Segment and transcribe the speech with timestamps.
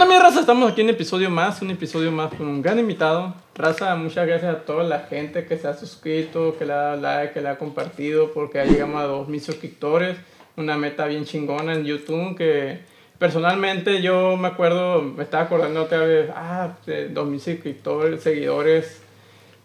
[0.00, 0.38] onda, mi raza?
[0.38, 3.34] Estamos aquí en un episodio más, un episodio más con un gran invitado.
[3.56, 7.00] Raza, muchas gracias a toda la gente que se ha suscrito, que le ha dado
[7.00, 10.16] like, que le ha compartido, porque ya llegamos a 2.000 suscriptores.
[10.56, 12.78] Una meta bien chingona en YouTube que
[13.18, 19.02] personalmente yo me acuerdo, me estaba acordando otra vez, ah, de 2.000 suscriptores, seguidores,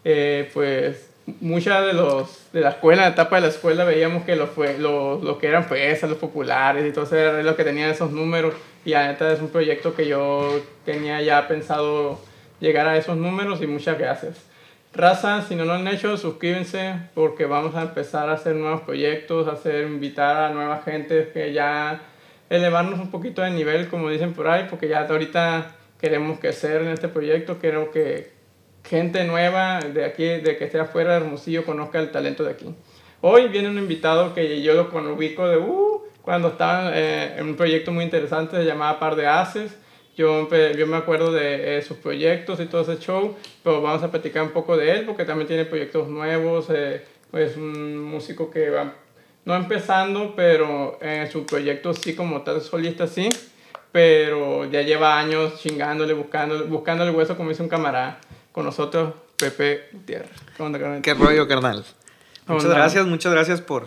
[0.04, 4.36] eh, pues muchas de los de la escuela, la etapa de la escuela veíamos que
[4.36, 7.90] los los, los que eran fresas, los populares y todo eso era lo que tenían
[7.90, 12.20] esos números y la neta es un proyecto que yo tenía ya pensado
[12.60, 14.36] llegar a esos números y muchas gracias.
[14.92, 19.48] Raza, si no lo han hecho, suscríbanse porque vamos a empezar a hacer nuevos proyectos,
[19.48, 22.00] a hacer, invitar a nueva gente que ya
[22.48, 26.88] elevarnos un poquito de nivel, como dicen por ahí, porque ya ahorita queremos crecer en
[26.88, 28.33] este proyecto, quiero que
[28.84, 32.74] gente nueva de aquí, de que esté afuera de Hermosillo, conozca el talento de aquí.
[33.20, 37.56] Hoy viene un invitado que yo lo ubico de uh, cuando estaba eh, en un
[37.56, 39.76] proyecto muy interesante, se llamaba Par de Haces.
[40.16, 44.10] Yo, yo me acuerdo de eh, sus proyectos y todo ese show, pero vamos a
[44.10, 46.66] platicar un poco de él porque también tiene proyectos nuevos.
[46.70, 48.94] Eh, pues un músico que va,
[49.44, 53.28] no empezando, pero en su proyecto sí como tal solista sí,
[53.90, 58.20] pero ya lleva años chingándole, buscándole, buscándole hueso como dice un camarada.
[58.54, 60.30] Con nosotros, Pepe Gutiérrez.
[61.02, 61.84] ¿Qué rollo, carnal?
[62.46, 63.86] Muchas gracias, muchas gracias por,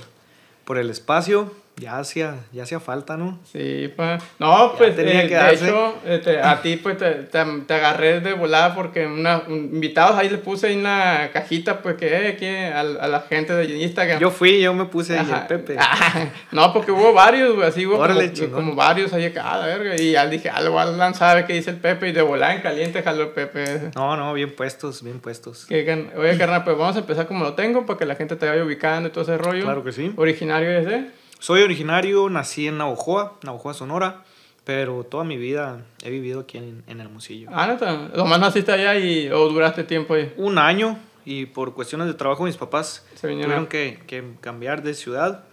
[0.66, 1.54] por el espacio.
[1.80, 3.38] Ya hacía, ya hacía falta, ¿no?
[3.52, 4.20] Sí, pues.
[4.40, 8.34] No, pues tenía eh, que de hecho, este, a ti pues te, te, agarré de
[8.34, 13.08] volada porque una, invitados ahí le puse en una cajita, pues que eh, a, a,
[13.08, 14.20] la gente de Instagram.
[14.20, 15.78] Yo fui, yo me puse el Pepe.
[16.52, 20.02] no, porque hubo varios, güey, así hubo como, como, varios ahí acá, a verga.
[20.02, 23.04] Y ya dije, algo, Alan sabe qué dice el Pepe y de volada en caliente
[23.04, 23.92] jaló el Pepe.
[23.96, 25.68] No, no, bien puestos, bien puestos.
[25.68, 28.50] Que, oye, carnal, pues vamos a empezar como lo tengo para que la gente te
[28.50, 29.64] vaya ubicando y todo ese rollo.
[29.64, 30.12] Claro que sí.
[30.16, 31.17] Originario es de.
[31.40, 34.24] Soy originario, nací en Navojoa, Navojoa, Sonora,
[34.64, 37.50] pero toda mi vida he vivido aquí en, en Hermosillo.
[37.54, 38.10] Ah, neta.
[38.16, 40.34] ¿Nomás naciste allá y, o duraste tiempo ahí?
[40.38, 45.44] Un año y por cuestiones de trabajo mis papás tuvieron que, que, cambiar de ciudad.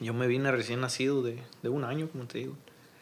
[0.00, 2.56] Yo me vine recién nacido de, de un año, como te digo.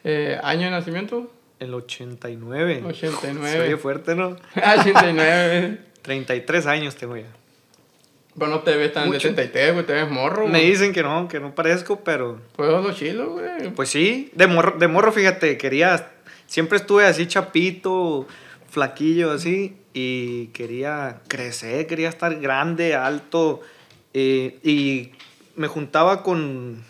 [0.04, 1.30] Eh, ¿Año de nacimiento?
[1.58, 2.82] El 89.
[2.84, 3.66] 89.
[3.66, 4.36] Soy fuerte, ¿no?
[4.56, 5.78] 89.
[6.02, 7.26] 33 años tengo ya.
[8.38, 10.48] Pero no te ves tan de 33, güey, te ves morro.
[10.48, 12.40] Me dicen que no, que no parezco, pero...
[12.56, 13.70] Pues lo chilo, güey.
[13.74, 16.10] Pues sí, de morro, de morro, fíjate, quería...
[16.46, 18.26] Siempre estuve así chapito,
[18.68, 23.60] flaquillo, así, y quería crecer, quería estar grande, alto,
[24.14, 25.12] eh, y
[25.56, 26.84] me juntaba con...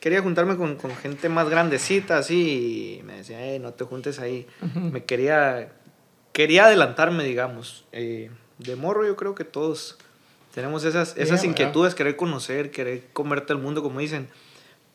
[0.00, 4.20] Quería juntarme con, con, gente más grandecita, así, y me decía, hey, no te juntes
[4.20, 4.46] ahí.
[4.74, 5.72] Me quería...
[6.32, 7.86] Quería adelantarme, digamos.
[7.92, 9.98] Eh, de morro yo creo que todos
[10.54, 14.28] tenemos esas, esas inquietudes, querer conocer, querer comerte el mundo, como dicen.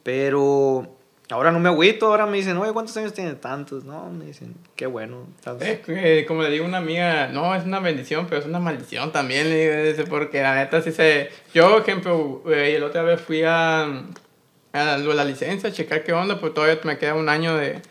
[0.04, 0.96] Pero
[1.30, 3.84] ahora no me agüito, ahora me dicen, oye, ¿cuántos años tiene tantos?
[3.84, 5.28] No, me dicen, qué bueno.
[5.88, 9.12] Eh, como le digo a una amiga, no, es una bendición, pero es una maldición
[9.12, 11.30] también, le digo, porque la neta sí se...
[11.54, 13.84] Yo, ejemplo, eh, el otra vez fui a,
[14.72, 17.82] a la licencia, a checar qué onda, pues todavía me queda un año de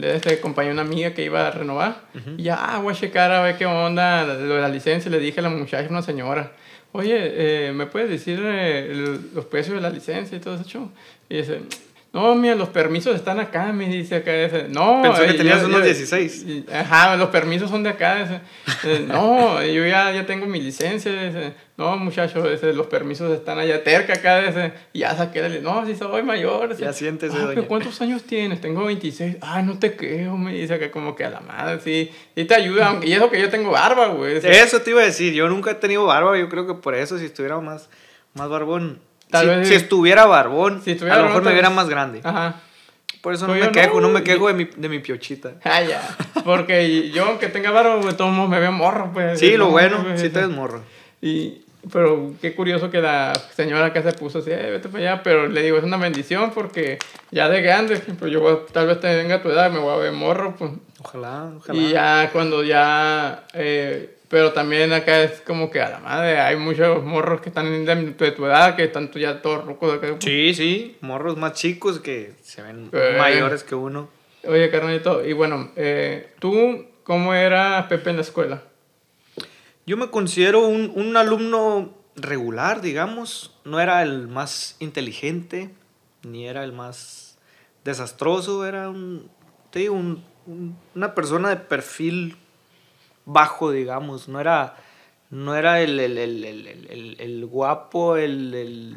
[0.00, 2.02] de este compañero, una amiga que iba a renovar.
[2.36, 5.10] Y ya, ah, voy a checar a ver qué onda lo de la licencia.
[5.10, 6.52] Le dije a la muchacha, una señora,
[6.96, 10.90] oye, eh, ¿me puedes decir eh, los precios de la licencia y todo eso?
[11.28, 11.60] Y dice,
[12.16, 14.32] no, mira, los permisos están acá, me dice acá.
[14.70, 16.64] No, Pensó que tenías unos 16.
[16.72, 18.40] Ajá, los permisos son de acá.
[19.06, 21.12] no, yo ya, ya tengo mi licencia.
[21.76, 24.72] no, muchachos, los permisos están allá cerca acá.
[24.94, 26.74] y ya saqué, no, si soy mayor.
[26.78, 28.62] Ya sientes, ah, ¿Cuántos años tienes?
[28.62, 29.36] Tengo 26.
[29.42, 32.10] Ah, no te creo, me dice acá como que a la madre, sí.
[32.34, 34.38] Y te ayuda, y eso que yo tengo barba, güey.
[34.42, 37.18] Eso te iba a decir, yo nunca he tenido barba, yo creo que por eso,
[37.18, 37.90] si estuviera más,
[38.32, 39.00] más barbón
[39.64, 42.20] si, estuviera barbón, a lo mejor me viera más grande.
[42.22, 42.60] Ajá.
[43.26, 45.54] Por eso no me quejo, no, me quejo de mi, de mi piochita.
[45.64, 46.00] Ah, ya.
[46.44, 49.40] Porque yo, aunque tenga barba, de todos me veo morro, pues.
[49.40, 50.82] Sí, lo bueno, sí te ves morro.
[51.20, 55.22] Y, pero qué curioso que la señora que se puso así, eh, vete para allá,
[55.24, 56.98] pero le digo, es una bendición porque
[57.32, 60.54] ya de grande, pues yo tal vez tenga tu edad, me voy a ver morro,
[60.56, 60.70] pues.
[61.00, 61.78] Ojalá, ojalá.
[61.80, 66.56] Y ya cuando ya eh, pero también acá es como que a la madre, hay
[66.56, 69.94] muchos morros que están de, tu edad, que están ya todos rucos.
[69.94, 70.16] Acá.
[70.18, 74.08] Sí, sí, morros más chicos que se ven eh, mayores que uno.
[74.44, 78.62] Oye, carnalito, y bueno, eh, ¿tú cómo era Pepe en la escuela?
[79.86, 83.54] Yo me considero un, un alumno regular, digamos.
[83.64, 85.70] No era el más inteligente,
[86.22, 87.38] ni era el más
[87.84, 89.30] desastroso, era un,
[89.70, 90.24] te digo, un,
[90.94, 92.36] una persona de perfil
[93.26, 94.76] bajo, digamos, no era,
[95.30, 98.96] no era el, el, el, el guapo, el,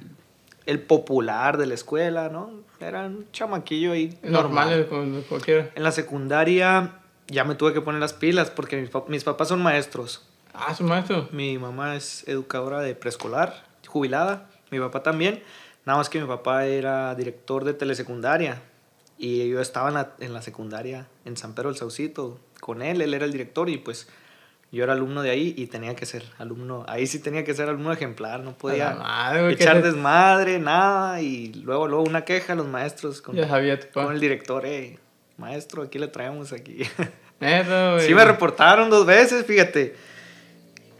[0.86, 2.52] popular de la escuela, ¿no?
[2.80, 4.18] Era un chamaquillo ahí.
[4.24, 5.26] Normal, normal.
[5.28, 5.70] cualquiera.
[5.76, 6.94] En la secundaria
[7.28, 10.26] ya me tuve que poner las pilas porque mis, pap- mis papás son maestros.
[10.54, 11.28] Ah, su maestro.
[11.32, 14.50] Mi mamá es educadora de preescolar, jubilada.
[14.72, 15.44] Mi papá también.
[15.86, 18.62] Nada más que mi papá era director de telesecundaria.
[19.18, 23.02] Y yo estaba en la, en la secundaria en San Pedro del Saucito con él.
[23.02, 24.08] Él era el director y pues
[24.71, 26.86] yo era alumno de ahí y tenía que ser alumno.
[26.88, 28.42] Ahí sí tenía que ser alumno ejemplar.
[28.42, 31.21] No podía madre, güey, que echar desmadre, nada.
[31.21, 33.80] Y luego, luego una queja a los maestros con, sabía
[34.12, 34.66] el director.
[34.66, 35.00] Eh,
[35.38, 36.81] maestro, aquí le traemos aquí.
[37.39, 39.95] Sí me reportaron dos veces, fíjate.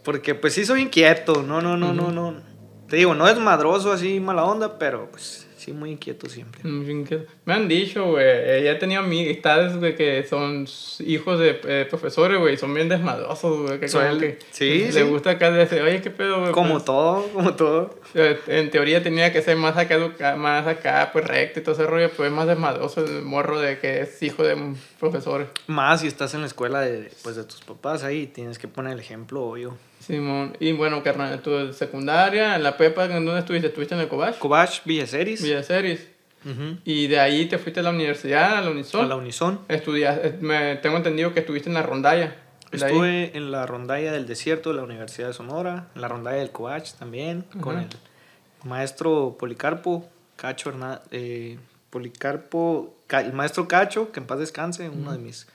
[0.06, 2.42] Porque pues sí soy inquieto, no, no, no, no, no.
[2.88, 6.62] Te digo, no es madroso así mala onda, pero pues sí muy inquieto siempre.
[6.64, 10.66] Bien que- Me han dicho, güey, eh, ya he tenido amistades, güey, que son
[11.06, 15.02] hijos de eh, profesores, güey, son bien desmadrosos, güey, que como que sí, le sí.
[15.04, 16.52] gusta acá decir, oye, qué pedo, güey.
[16.52, 18.00] Como Pues, todo, como todo.
[18.16, 22.10] en teoría tenía que ser más acá, más acá, pues recto y todo ese rollo,
[22.16, 25.48] pues es más desmadroso el morro de que es hijo de un profesor.
[25.68, 28.94] Más si estás en la escuela de, pues, de tus papás ahí, tienes que poner
[28.94, 29.78] el ejemplo, obvio.
[30.00, 33.68] Simón, y bueno, carnal, tu secundaria, en la prepa, ¿en dónde estuviste?
[33.68, 34.38] ¿Estuviste en el Cobach?
[34.40, 36.08] Cobach, Villaceris, Villaceris.
[36.46, 39.06] ujú, Y de ahí te fuiste a la universidad, a la Unison.
[39.06, 39.60] a la Unison.
[39.68, 42.36] Estudias, eh, me, tengo entendido que estuviste en la rondalla.
[42.72, 42.80] Ahí.
[42.82, 46.52] Estuve en la rondalla del desierto de la Universidad de Sonora, en la rondalla del
[46.52, 47.88] Cobach también, con el
[48.64, 51.58] maestro Policarpo, Cacho Hernández, eh,
[51.90, 55.48] Policarpo, Ca- el maestro Cacho, que en paz descanse, uno de mis,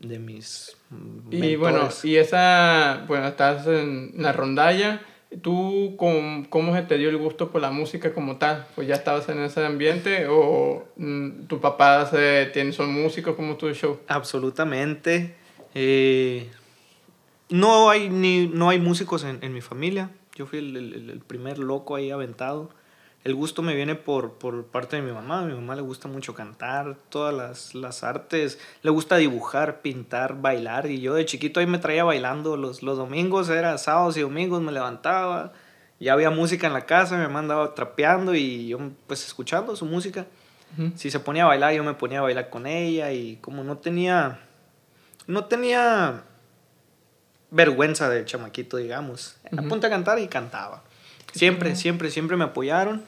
[0.00, 2.04] de mis mm, Y bueno, mentores.
[2.04, 5.02] y esa, bueno, estás en la rondalla.
[5.42, 8.66] ¿Tú cómo, cómo se te dio el gusto por la música como tal?
[8.74, 13.56] Pues ya estabas en ese ambiente o mm, tus papás eh, tienen, son músicos como
[13.56, 14.00] tu show?
[14.08, 15.34] Absolutamente.
[15.74, 16.48] eh,
[17.48, 20.10] no, hay ni, no hay músicos en, en mi familia.
[20.36, 22.70] Yo fui el, el- el primer loco ahí aventado.
[23.22, 25.40] El gusto me viene por, por parte de mi mamá.
[25.40, 28.58] A mi mamá le gusta mucho cantar, todas las, las artes.
[28.82, 30.86] Le gusta dibujar, pintar, bailar.
[30.86, 32.56] Y yo de chiquito ahí me traía bailando.
[32.56, 35.52] Los, los domingos, era sábados y domingos, me levantaba.
[35.98, 39.84] Ya había música en la casa, mi mamá andaba trapeando y yo pues escuchando su
[39.84, 40.24] música
[40.96, 43.78] si se ponía a bailar, yo me ponía a bailar con ella y como no
[43.78, 44.40] tenía,
[45.26, 46.22] no tenía
[47.50, 49.36] vergüenza de chamaquito, digamos.
[49.50, 49.66] Ujú.
[49.66, 50.82] Apunta a cantar y cantaba.
[51.32, 53.02] Siempre, siempre, siempre me apoyaron.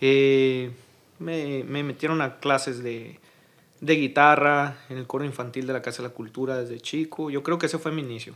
[0.00, 0.70] Eh,
[1.18, 3.18] me, me metieron a clases de,
[3.80, 7.30] de guitarra en el coro infantil de la Casa de la Cultura desde chico.
[7.30, 8.34] Yo creo que ese fue mi inicio.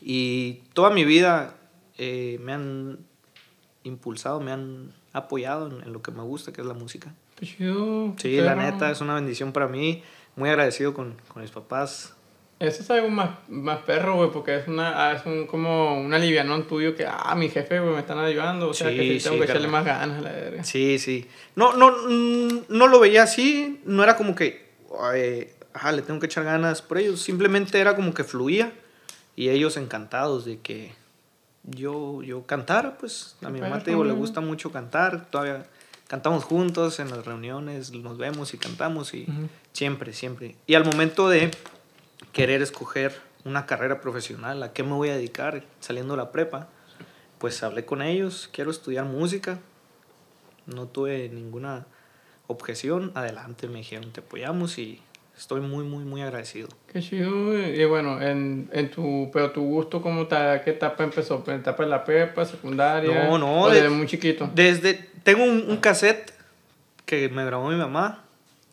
[0.00, 1.56] Y toda mi vida
[1.96, 2.98] eh, me han
[3.82, 7.12] impulsado, me han apoyado en, en lo que me gusta, que es la música.
[7.40, 8.14] Chido.
[8.16, 10.02] Sí, la neta es una bendición para mí.
[10.36, 12.14] Muy agradecido con, con mis papás.
[12.60, 16.12] Eso es algo más, más perro, güey, porque es, una, ah, es un, como un
[16.12, 18.68] alivianón tuyo que, ah, mi jefe, güey, me están ayudando.
[18.70, 20.64] O sea, que Sí, sí tengo sí, que echarle más ganas a la verga.
[20.64, 21.28] Sí, sí.
[21.54, 23.80] No, no, mm, no lo veía así.
[23.84, 24.70] No era como que,
[25.14, 27.20] eh, ajá, le tengo que echar ganas por ellos.
[27.22, 28.72] Simplemente era como que fluía.
[29.36, 30.90] Y ellos encantados de que
[31.62, 33.36] yo, yo cantara, pues.
[33.42, 35.30] A mi mamá, te digo, le gusta mucho cantar.
[35.30, 35.64] Todavía
[36.08, 39.14] cantamos juntos en las reuniones, nos vemos y cantamos.
[39.14, 39.48] Y Ujú.
[39.72, 40.56] siempre, siempre.
[40.66, 41.52] Y al momento de
[42.32, 46.68] querer escoger una carrera profesional, a qué me voy a dedicar saliendo de la prepa,
[47.38, 49.58] pues hablé con ellos, quiero estudiar música,
[50.66, 51.86] no tuve ninguna
[52.46, 55.00] objeción, adelante me dijeron, te apoyamos y
[55.36, 56.68] estoy muy, muy, muy agradecido.
[56.92, 57.56] Qué chido.
[57.58, 61.42] Y bueno, en, en tu, pero tu gusto, ¿cómo ta, qué etapa empezó?
[61.46, 63.28] ¿En etapa de la prepa, secundaria?
[63.28, 64.50] No, no, ¿O de- desde muy chiquito?
[64.54, 66.32] Desde, tengo un, un cassette
[67.06, 68.24] que me grabó mi mamá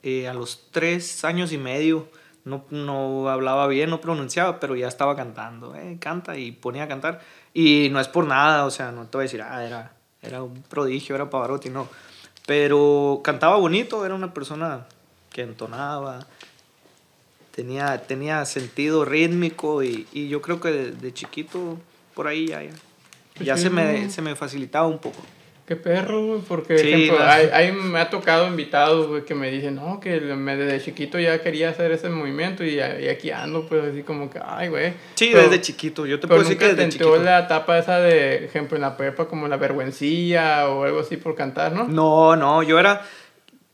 [0.03, 2.07] eh, a los tres años y medio.
[2.45, 5.75] No, no hablaba bien, no pronunciaba, pero ya estaba cantando.
[5.75, 7.21] Eh, canta y ponía a cantar.
[7.53, 10.43] Y no es por nada, o sea, no te voy a decir, ah, era, era
[10.43, 11.87] un prodigio, era Pavarotti, no.
[12.45, 14.85] Pero cantaba bonito, era una persona
[15.31, 16.25] que entonaba,
[17.51, 21.79] tenía, tenía sentido rítmico y, y yo creo que de, de chiquito
[22.13, 22.73] por ahí ya, ya,
[23.39, 25.21] ya se, me, se me facilitaba un poco.
[25.67, 29.33] Qué perro, güey, porque Sí, ejemplo, la- hay, hay- me ha tocado invitados, güey, que
[29.33, 32.79] me dicen, no, que me- desde chiquito ya quería hacer ese movimiento y, y
[33.09, 34.93] aquí ando, pues así como que, ay, güey.
[35.15, 36.05] Sí, Pero- desde chiquito.
[36.05, 37.17] Yo te puedo decir que desde chiquito.
[37.17, 41.33] la etapa esa de, ejemplo, en la prepa, como la vergüencilla o algo así por
[41.35, 41.87] cantar, ¿no?
[41.87, 43.01] No, no, yo era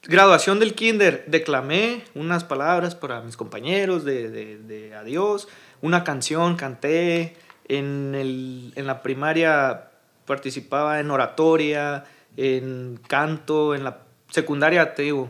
[0.04, 5.50] graduación del kinder, declamé unas palabras para mis compañeros de, de, de adiós,
[5.82, 7.36] una canción canté,
[7.68, 9.91] en, el, en la primaria
[10.36, 12.06] participaba en oratoria,
[12.38, 13.98] en canto, en la
[14.30, 15.30] secundaria, te digo,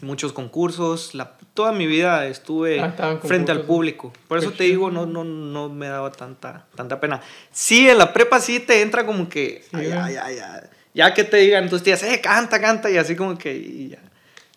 [0.00, 4.10] muchos concursos, la, toda mi vida estuve Ah, frente al público.
[4.28, 7.20] Por eso te digo, no, no, no me daba tanta, tanta pena.
[7.52, 9.98] Sí, en la prepa sí te entra como que, Sí, ay, güey.
[9.98, 10.60] ay, ay, ay.
[10.94, 13.98] ya que te digan tus tías, eh, canta, canta, y así como que y ya,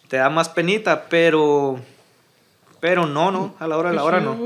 [0.08, 1.80] te da más penita, pero,
[2.86, 4.38] Pero no, no, a la hora de la hora no.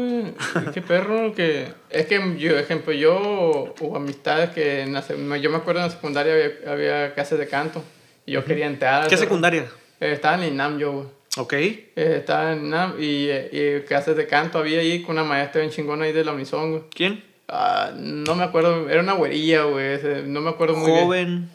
[0.74, 1.74] Qué perro que...
[1.90, 5.02] Es que yo, ejemplo, yo hubo amistades que en la
[5.38, 7.84] yo me acuerdo en la secundaria había, había clases de canto.
[8.26, 9.10] Y yo quería entrar.
[9.10, 9.66] ¿Qué secundaria?
[10.00, 11.06] Eh, estaba en INAM yo, güey.
[11.38, 11.52] Ok.
[11.54, 15.74] Eh, estaba en INAM y, y clases de canto había ahí con una maestra bien
[15.74, 16.84] chingona ahí de la Unison, güey.
[16.96, 17.22] ¿Quién?
[17.50, 20.00] Ah, no me acuerdo, era una güerilla, güey.
[20.28, 21.04] No me acuerdo muy bien.
[21.04, 21.50] Joven.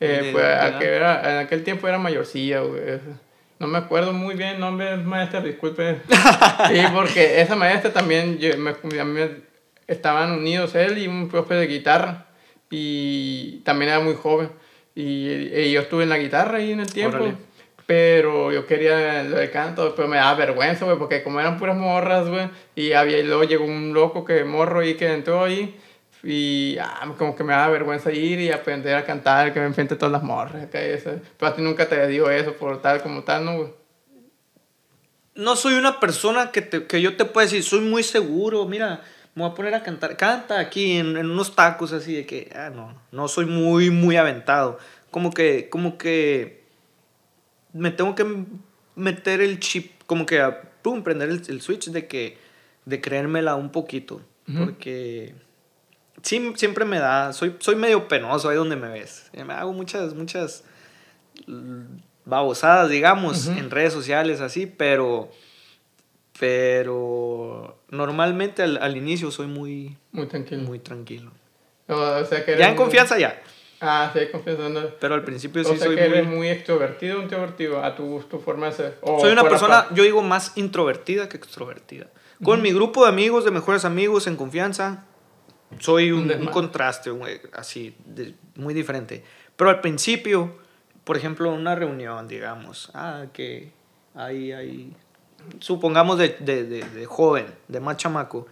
[0.00, 0.44] Eh, pues,
[0.82, 2.80] era- en aquel tiempo era mayorcilla, güey.
[3.60, 5.98] No me acuerdo muy bien el nombre del maestra, disculpe.
[6.68, 9.20] sí, porque esa maestra también, yo- me, a mí
[9.86, 12.26] estaban unidos él y un profe de guitarra.
[12.70, 14.50] Y también era muy joven.
[14.94, 17.18] Y, y yo estuve en la guitarra ahí en el tiempo.
[17.18, 17.34] Órale.
[17.86, 21.76] Pero yo quería lo del canto, pero me daba vergüenza, güey, porque como eran puras
[21.76, 25.76] morras, güey, y había, y luego llegó un loco que morro ahí que entró ahí,
[26.22, 29.96] y ah, como que me daba vergüenza ir y aprender a cantar, que me enfrente
[29.96, 31.12] todas las morras, acá y eso.
[31.38, 33.68] Pero a ti nunca te digo eso por tal como tal, ¿no, güey?
[35.34, 39.02] No soy una persona que, te- que yo te pueda decir, soy muy seguro, mira,
[39.34, 40.16] me voy a poner a cantar.
[40.16, 44.16] Canta aquí en, en unos tacos así de que, ah, no, no soy muy, muy
[44.16, 44.78] aventado.
[45.10, 46.64] Como que, como que
[47.72, 48.26] me tengo que
[48.96, 52.36] meter el chip, como que a, pum, prender el, el switch de que,
[52.84, 54.20] de creérmela un poquito.
[54.48, 54.64] Ujú.
[54.64, 55.34] Porque
[56.22, 59.30] sí, siempre me da, soy, soy medio penoso ahí donde me ves.
[59.32, 60.64] Eh, Me hago muchas, muchas
[62.24, 63.58] babosadas, digamos, Ujú.
[63.58, 65.30] en redes sociales así, pero
[66.38, 70.62] pero normalmente al, al inicio soy muy Muy tranquilo.
[70.62, 71.30] muy tranquilo.
[71.88, 73.40] O, o sea que Ya en muy- confianza ya,
[73.82, 74.68] Ah, sí, confianza.
[74.68, 74.80] no.
[75.00, 77.94] pero al principio O sí sea soy que eres muy muy extrovertido o introvertido a
[77.94, 78.98] tu gusto, forma de ser.
[79.02, 82.06] O soy una persona, yo digo más introvertida que extrovertida.
[82.42, 85.04] Con mi grupo de amigos, de mejores amigos en confianza,
[85.78, 89.22] soy Un un, un contraste güey, así de- muy diferente.
[89.56, 90.56] Pero al principio,
[91.04, 93.70] por ejemplo, una reunión, digamos, ah, que
[94.14, 94.92] hay, hay
[95.60, 98.46] supongamos de, de, de, de joven, de más chamaco,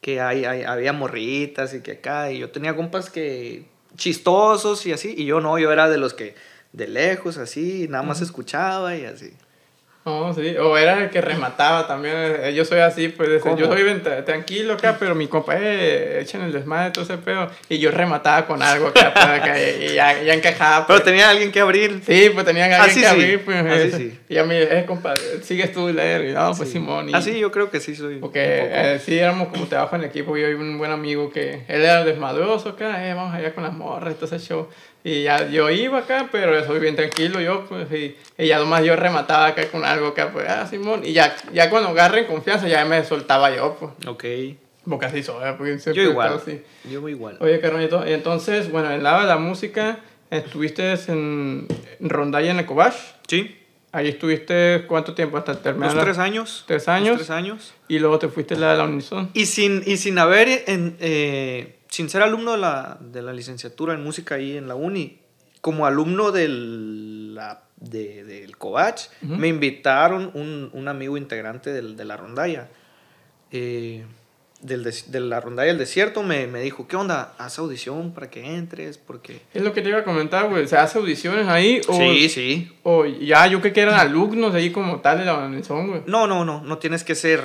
[0.00, 3.66] que hay, hay- había morritas y que acá, y yo tenía compas que
[3.96, 6.34] chistosos y así, y yo no, yo era de los que
[6.72, 9.32] de lejos, así, nada más escuchaba y así.
[10.06, 12.14] Oh, sí, o era el que remataba también.
[12.16, 16.52] eh, Yo soy así, pues yo soy tranquilo acá, pero mi compa, eh, echan el
[16.52, 17.50] desmadre, todo ese pedo.
[17.70, 20.86] Y yo remataba con algo acá, pues, acá, y, ya, ya encajaba.
[20.86, 21.04] Pero pues.
[21.04, 22.02] tenía alguien que abrir.
[22.04, 23.64] Sí, pues tenían alguien Así que sí, abrir, pues.
[23.64, 23.96] así ese.
[23.96, 24.18] sí.
[24.28, 26.26] Y a mí, eh, compa, sigues tú leer.
[26.26, 26.74] Y no, pues Sí.
[26.74, 27.08] Simón.
[27.08, 28.16] Y, Así yo creo que sí soy.
[28.16, 30.36] Porque eh, sí éramos como trabajo en equipo.
[30.36, 33.72] Yo y un buen amigo que él era desmadroso acá, eh, vamos allá con las
[33.72, 34.68] morras todo ese show.
[35.06, 38.58] Y ya yo iba acá, pero yo soy bien tranquilo yo, pues, y, y ya
[38.58, 41.02] nomás yo remataba acá con algo acá, pues, ah, Simón.
[41.04, 43.92] Y ya, ya cuando agarren confianza, ya me soltaba yo, pues.
[44.08, 44.24] Ok.
[44.88, 46.34] Porque así soy, eh, porque Yo siempre igual.
[46.34, 46.62] así.
[46.90, 47.36] Yo igual.
[47.40, 49.98] Oye, carnalito, y entonces, bueno, en de la música,
[50.30, 51.66] estuviste en
[52.00, 52.96] Rondalla en Ecobash.
[53.28, 53.58] Sí.
[53.92, 55.36] Ahí estuviste, ¿cuánto tiempo?
[55.36, 55.88] Hasta terminar.
[55.90, 56.64] Los la- tres años.
[56.66, 57.16] ¿Tres Los años?
[57.16, 57.74] tres años.
[57.88, 59.30] Y luego te fuiste a la de la Unison.
[59.34, 63.94] Y sin, y sin haber, en, eh, sin ser alumno de la, de la licenciatura
[63.94, 65.18] en música ahí en la uni,
[65.60, 69.34] como alumno del, la, de, del Covach, Ujú.
[69.36, 72.68] me invitaron un, un amigo integrante del, de la rondalla.
[73.52, 74.04] eh,
[74.60, 77.34] del de la rondalla del desierto me, me dijo, ¿qué onda?
[77.36, 79.42] Haz audición para que entres, porque...
[79.52, 80.66] Es lo que te iba a comentar, güey.
[80.66, 81.82] ¿Se hace audiciones ahí?
[81.86, 82.72] O, Sí, sí.
[82.82, 85.34] o ya, yo que eran alumnos ahí como tal de la
[85.88, 86.02] güey.
[86.06, 87.42] No, no, no, no tienes que ser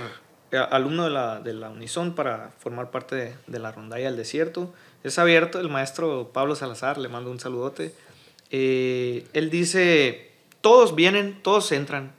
[0.51, 4.73] alumno de la, de la Unison para formar parte de, de la rondalla del desierto.
[5.03, 7.93] Es abierto, el maestro Pablo Salazar, le mando un saludote.
[8.51, 12.11] Eh, él dice, todos vienen, todos entran.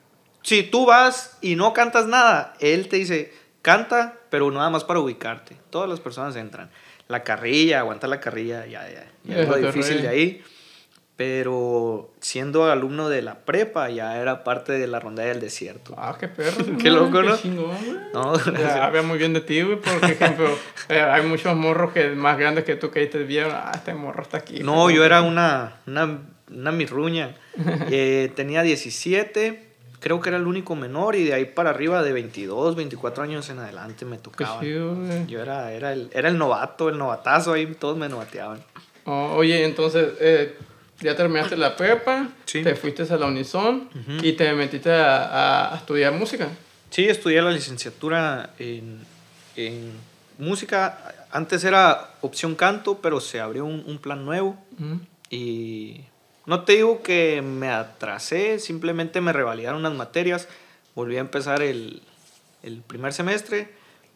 [0.43, 5.01] Si tú vas y no cantas nada, él te dice, canta, pero nada más para
[5.01, 5.57] ubicarte.
[5.71, 6.71] Todas las personas entran.
[7.09, 10.45] La carrilla, aguanta la carrilla, ya, ya, ya es lo difícil de ahí.
[11.21, 15.95] Pero siendo alumno de la prepa, ya era parte de la rondalla del desierto.
[15.99, 16.65] Ah, qué perro.
[16.81, 17.37] Qué loco, ¿no?
[17.37, 17.99] Qué chingón, güey.
[18.15, 20.49] No, Ya, habla muy bien de ti, güey, por ejemplo,
[20.89, 24.23] eh, hay muchos morros que más grandes que tú que te vieron, ah, este morro
[24.23, 24.61] está aquí.
[24.61, 27.37] No, yo era una, una, una mirruña.
[27.91, 29.63] Eh, tenía 17,
[29.99, 33.51] creo que era el único menor, y de ahí para arriba de 22, 24 años
[33.51, 35.27] en adelante me güey.
[35.27, 38.61] Yo era, era, el, era el novato, el novatazo, ahí todos me novateaban.
[39.05, 40.57] Oh, oye, entonces, eh,
[41.01, 42.63] ya terminaste la prepa, Sí.
[42.63, 44.25] te fuiste a la Unison Ujú.
[44.25, 46.49] y te metiste a, a- a estudiar música.
[46.91, 48.99] Sí, estudié la licenciatura en,
[49.57, 49.93] en
[50.39, 51.15] música.
[51.31, 54.59] Antes era opción canto, pero se abrió un, un plan nuevo.
[54.79, 55.01] Ujú.
[55.31, 56.01] Y
[56.47, 60.49] no te digo que me atrasé, simplemente me revalidaron unas materias,
[60.97, 62.03] volví a empezar el,
[62.65, 63.69] el primer semestre,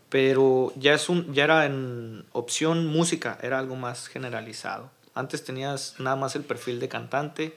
[0.09, 4.91] pero ya, es un, ya era en opción música, era algo más generalizado.
[5.15, 7.57] Antes tenías nada más el perfil de cantante,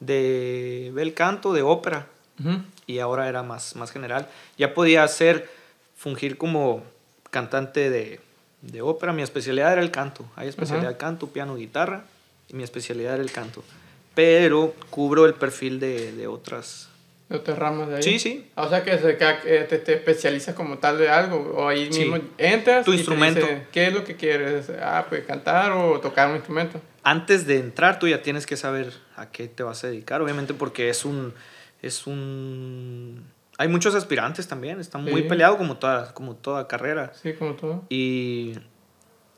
[0.00, 2.06] de bel canto, de ópera,
[2.38, 2.60] Ujú.
[2.86, 4.28] y ahora era más, más general.
[4.56, 5.48] Ya podía hacer,
[5.96, 6.84] fungir como
[7.30, 8.20] cantante de,
[8.62, 9.12] de ópera.
[9.12, 10.24] Mi especialidad era el canto.
[10.36, 12.04] Hay especialidad canto, piano, guitarra.
[12.48, 13.62] Y mi especialidad era el canto.
[14.14, 16.88] Pero cubro el perfil de, de otras
[17.28, 18.02] de otras ramas de ahí.
[18.02, 18.50] Sí, sí.
[18.54, 22.92] O sea que te, te, especializas como tal de algo, o ahí mismo entras tu
[22.92, 23.46] instrumento.
[23.70, 24.70] ¿Qué es lo que quieres?
[24.82, 26.80] Ah, pues cantar o tocar un instrumento.
[27.08, 30.52] Antes de entrar tú ya tienes que saber a qué te vas a dedicar, obviamente
[30.52, 31.32] porque es un...
[31.80, 33.24] Es un...
[33.56, 37.12] Hay muchos aspirantes también, está muy peleado como toda, como toda carrera.
[37.14, 37.84] Sí, como todo.
[37.88, 38.58] Y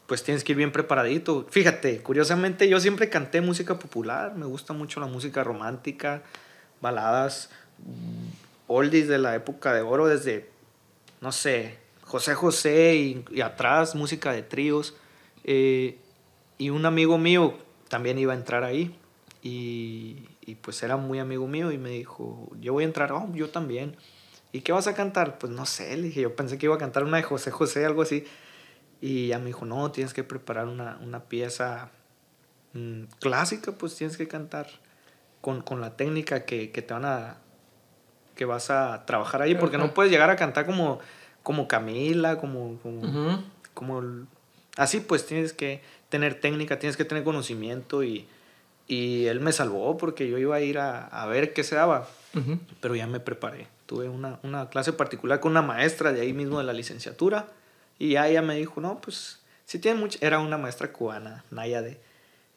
[0.07, 1.47] pues tienes que ir bien preparadito.
[1.49, 6.25] Fíjate, curiosamente yo siempre canté música popular, me gusta mucho la música romántica,
[6.81, 7.50] baladas
[8.67, 10.50] oldies de la época de oro, desde,
[11.21, 14.97] no sé, José José y, atrás, música de tríos.
[15.45, 16.00] Eh,
[16.61, 17.55] y un amigo mío
[17.88, 18.95] también iba a entrar ahí.
[19.43, 23.26] Y, y, pues era muy amigo mío y me dijo, yo voy a entrar, oh,
[23.33, 23.97] yo también.
[24.52, 25.38] ¿Y qué vas a cantar?
[25.38, 27.87] Pues no sé, le dije, yo pensé que iba a cantar una de José José,
[27.87, 28.26] algo así.
[29.00, 31.93] Y ya me dijo, no, tienes que preparar una, una pieza
[32.75, 34.67] mm, clásica, pues tienes que cantar
[35.40, 37.38] con, con la técnica que, que, te van a,
[38.37, 40.99] que vas a trabajar ahí, porque no puedes llegar a cantar como,
[41.43, 42.79] como Camila, como,
[43.73, 44.02] como,
[44.76, 48.26] así pues tienes que tener técnica, tienes que tener conocimiento y,
[48.87, 52.09] y él me salvó porque yo iba a ir a, a ver qué se daba,
[52.81, 53.69] pero ya me preparé.
[53.87, 57.49] Tuve una, una, clase particular con una maestra de ahí mismo de la licenciatura
[57.99, 61.81] y ya ella me dijo, no, pues si tiene mucha, era una maestra cubana, Naya
[61.81, 61.99] de...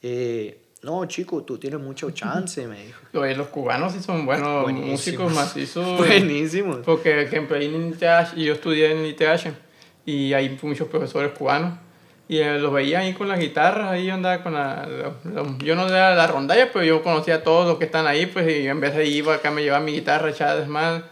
[0.01, 2.99] Eh, no, chico, tú tienes mucho chance, me dijo.
[3.13, 5.97] Oye, los cubanos sí son buenos músicos macizos.
[5.97, 6.79] Buenísimos.
[6.79, 9.53] Porque, por ejemplo, ahí en ITH, y yo estudié en ITH,
[10.05, 11.79] y hay muchos profesores cubanos.
[12.33, 14.87] Y eh, los veía ahí con las guitarras, ahí andaba con la...
[15.63, 18.49] yo no era la rondalla, pero yo conocía a todos los que están ahí, pues,
[18.59, 21.03] y en vez de iba acá me llevaba mi guitarra echada desmadre.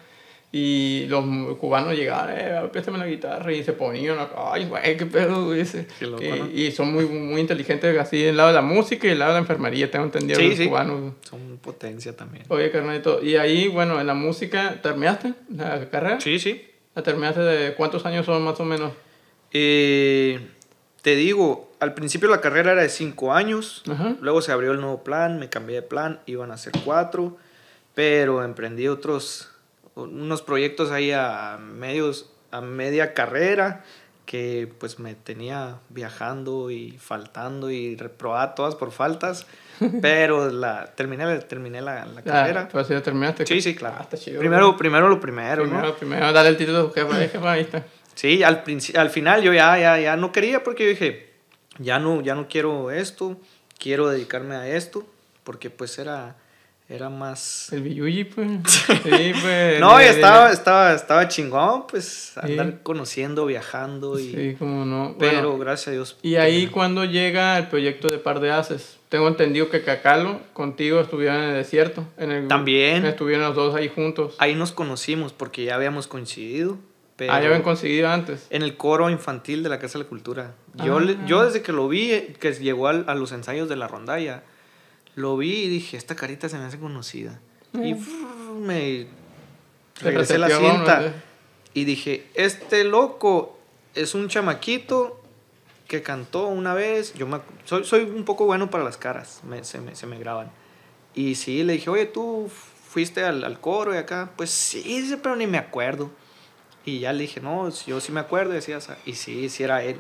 [0.51, 1.23] Y los
[1.57, 5.85] cubanos llegaban, eh, préstame la guitarra y se ponían, ay, güey, qué pedo, ese.
[6.55, 9.35] y, son muy, muy inteligentes así del lado de la música y del lado de
[9.35, 10.67] la enfermería, tengo entendido sí, los sí.
[10.69, 11.13] cubanos.
[11.21, 12.45] Son potencia también.
[12.47, 16.19] Oye, carnalito, y ahí, bueno, en la música, ¿terminaste la carrera?
[16.19, 16.67] Sí, sí.
[16.95, 18.91] ¿La terminaste de cuántos años son más o menos?
[19.53, 20.39] Eh,
[21.01, 23.83] te digo, al principio la carrera era de cinco años,
[24.19, 27.37] luego se abrió el nuevo plan, me cambié de plan, iban a ser cuatro,
[27.95, 29.49] pero emprendí otros
[29.95, 33.83] unos proyectos ahí a medios a media carrera
[34.25, 39.45] que pues me tenía viajando y faltando y reprobada todas por faltas,
[40.01, 42.69] pero la terminé, terminé la, la carrera.
[42.71, 43.45] Pues ya terminaste.
[43.45, 43.97] Sí, sí, claro.
[43.99, 44.07] Ah,
[44.39, 45.95] primero, primero lo primero, primero, ¿no?
[45.95, 47.83] Primero dale el título de jefe, jefe, ahí está.
[48.15, 48.63] Sí, al,
[48.95, 51.29] al final yo ya, ya, ya no quería porque yo dije,
[51.79, 53.37] ya no, ya no quiero esto,
[53.79, 55.07] quiero dedicarme a esto,
[55.43, 56.35] porque pues era
[56.91, 57.71] era más...
[57.71, 58.49] El Biyuyi, pues.
[58.85, 59.79] Sí, pues.
[59.79, 64.31] no, y estaba, estaba, estaba chingón, pues, andar conociendo, viajando y...
[64.33, 65.15] Sí, como no.
[65.17, 66.17] Pero, gracias a Dios.
[66.21, 70.99] Y ahí cuando llega el proyecto de Par de Haces, tengo entendido que Cacalo contigo
[70.99, 72.05] estuvieron en el desierto.
[72.17, 73.05] En el, También.
[73.05, 74.35] Estuvieron los dos ahí juntos.
[74.37, 76.77] Ahí nos conocimos porque ya habíamos coincidido.
[77.29, 78.47] Ah, ya habían coincidido antes.
[78.49, 80.55] En el coro infantil de la Casa de la Cultura.
[80.75, 81.25] Yo, ah.
[81.25, 84.43] yo desde que lo vi, que llegó a, a los ensayos de la rondalla
[85.15, 87.39] lo vi y dije, esta carita se me hace conocida.
[87.73, 88.61] Y mm.
[88.61, 89.07] me
[89.99, 91.13] regresé la cinta
[91.73, 93.57] y dije, este loco
[93.95, 95.21] es un chamaquito
[95.87, 97.13] que cantó una vez.
[97.13, 97.27] Yo
[97.65, 100.51] soy, soy un poco bueno para las caras, se, me, se me graban.
[101.13, 102.49] Y sí, le dije, oye, tú
[102.89, 104.31] fuiste al, al coro y acá.
[104.35, 106.09] Pues sí, pero ni me acuerdo.
[106.85, 108.53] Y ya le dije, no, yo sí me acuerdo.
[108.53, 109.97] Decía, y sí, sí era él.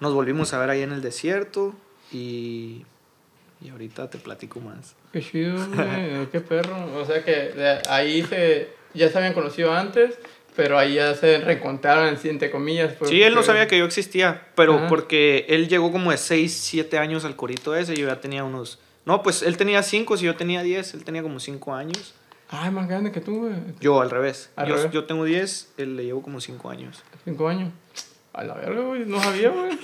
[0.00, 1.74] Nos volvimos a ver ahí en el desierto
[2.10, 2.84] y
[3.64, 4.94] y ahorita te platico más.
[5.12, 5.56] Qué chido,
[6.32, 7.00] qué perro.
[7.00, 10.18] O sea que ahí se, ya se habían conocido antes,
[10.56, 12.94] pero ahí ya se reencontraron, entre comillas.
[13.04, 16.98] Sí, él no sabía que yo existía, pero porque él llegó como de 6, 7
[16.98, 18.78] años al corito ese, yo ya tenía unos...
[19.04, 22.14] No, pues él tenía 5, si yo tenía 10, él tenía como 5 años.
[22.52, 23.54] Ah, es más grande que tú, güey.
[23.80, 24.50] Yo, al revés.
[24.68, 27.02] yo, yo tengo 10, él le llevo como 5 años.
[27.24, 27.72] 5 años.
[28.34, 29.06] A la verga, güey.
[29.06, 29.78] No sabía, güey.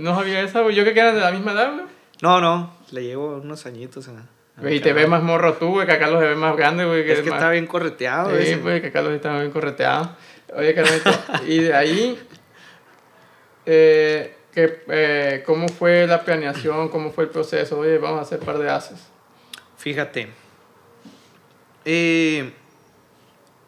[0.00, 0.74] no sabía esa, güey.
[0.74, 1.84] Yo que eran de la misma edad, güey.
[2.22, 4.70] No, no, le llevo unos añitos a...
[4.70, 7.10] y te ves más morro tú, güey, que Carlos se ve más grande, güey.
[7.10, 10.16] es que está bien correteado, Sí, güey, que Carlos está bien correteado.
[10.56, 11.10] Oye, Carlito,
[11.46, 12.18] y de ahí,
[13.66, 16.88] eh, que, eh, ¿cómo fue la planeación?
[16.88, 17.80] ¿Cómo fue el proceso?
[17.80, 19.08] Oye, vamos a hacer par de haces.
[19.76, 20.43] Fíjate.
[21.84, 22.52] Eh,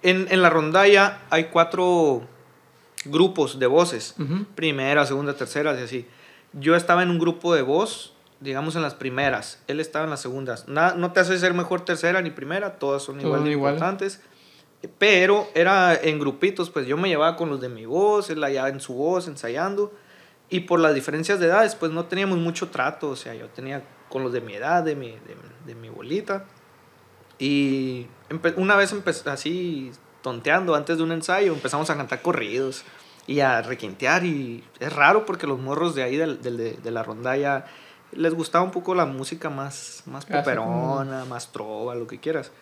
[0.03, 2.23] en, en, la rondalla hay cuatro
[3.05, 4.15] grupos de voces.
[4.55, 6.07] Primera, segunda, tercera, y así.
[6.53, 9.63] Yo estaba en un grupo de voz digamos, en las primeras.
[9.67, 10.67] Él estaba en las segundas.
[10.69, 14.21] no te hace ser mejor tercera ni primera, todas son igual de importantes.
[14.99, 18.69] Pero era en grupitos, pues yo me llevaba con los de mi voz, él allá
[18.69, 19.93] en su voz, ensayando.
[20.49, 23.09] Y por las diferencias de edades, pues no teníamos mucho trato.
[23.09, 26.45] O sea, yo tenía con los de mi edad, de mi, de, de mi bolita.
[27.39, 28.07] Y
[28.57, 28.95] una vez
[29.27, 32.85] así, tonteando antes de un ensayo, empezamos a cantar corridos
[33.27, 34.25] y a requintear.
[34.25, 37.67] Y es raro porque los morros de ahí, de, de, de la rondalla,
[38.13, 42.53] les gustaba un poco la música más, más poperona, más trova, lo que quieras.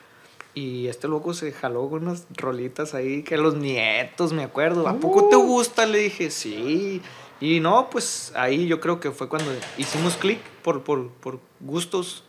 [0.55, 4.87] Y este loco se jaló con unas rolitas ahí que los nietos, me acuerdo.
[4.87, 5.43] ¿A poco te uh.
[5.43, 5.85] gusta?
[5.85, 7.03] Le dije, sí.
[7.41, 12.25] Y no, pues ahí yo creo que fue cuando hicimos clic por, por, por gustos,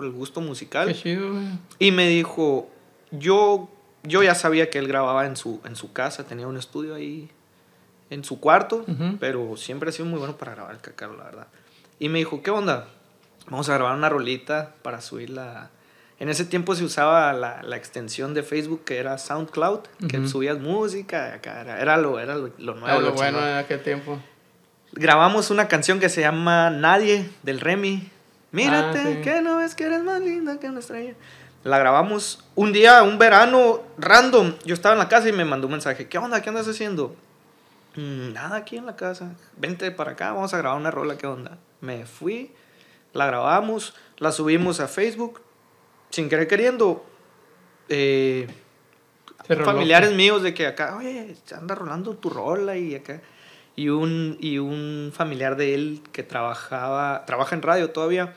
[0.00, 0.88] por el gusto musical.
[0.88, 1.44] Qué chido, güey.
[1.78, 2.70] Y me dijo,
[3.10, 3.68] yo,
[4.02, 7.28] yo ya sabía que él grababa en su, en su casa, tenía un estudio ahí
[8.08, 8.86] en su cuarto,
[9.20, 11.46] pero siempre ha sido muy bueno para grabar el cacaro, la verdad.
[11.98, 12.88] Y me dijo, ¿qué onda?
[13.50, 15.68] Vamos a grabar una rolita para subirla.
[16.18, 20.58] En ese tiempo se usaba la, la extensión de Facebook que era SoundCloud, que subías
[20.58, 22.86] música, era, era, lo, era lo, nuevo.
[22.86, 24.18] Era lo, bueno en aquel tiempo.
[24.92, 28.10] Grabamos una canción que se llama Nadie, del Remy.
[28.52, 31.14] Mírate, ah, que no ves que eres más linda que una estrella.
[31.62, 34.54] La grabamos un día, un verano random.
[34.64, 36.08] Yo estaba en la casa y me mandó un mensaje.
[36.08, 36.40] ¿Qué onda?
[36.40, 37.14] ¿Qué andas haciendo?
[37.96, 39.34] Mm, nada aquí en la casa.
[39.56, 41.16] Vente para acá, vamos a grabar una rola.
[41.16, 41.58] ¿Qué onda?
[41.80, 42.52] Me fui,
[43.12, 45.42] la grabamos, la subimos a Facebook.
[46.10, 47.04] Sin querer queriendo.
[47.88, 48.48] Eh,
[49.46, 53.20] familiares míos de que acá, oye, anda rolando tu rola y acá.
[53.80, 58.34] Y un, y un familiar de él que trabajaba, trabaja en radio todavía,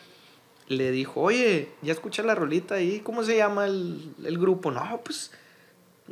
[0.70, 4.72] le dijo, oye, ya escuché la rolita ahí, ¿cómo se llama el, el grupo?
[4.72, 5.32] No, pues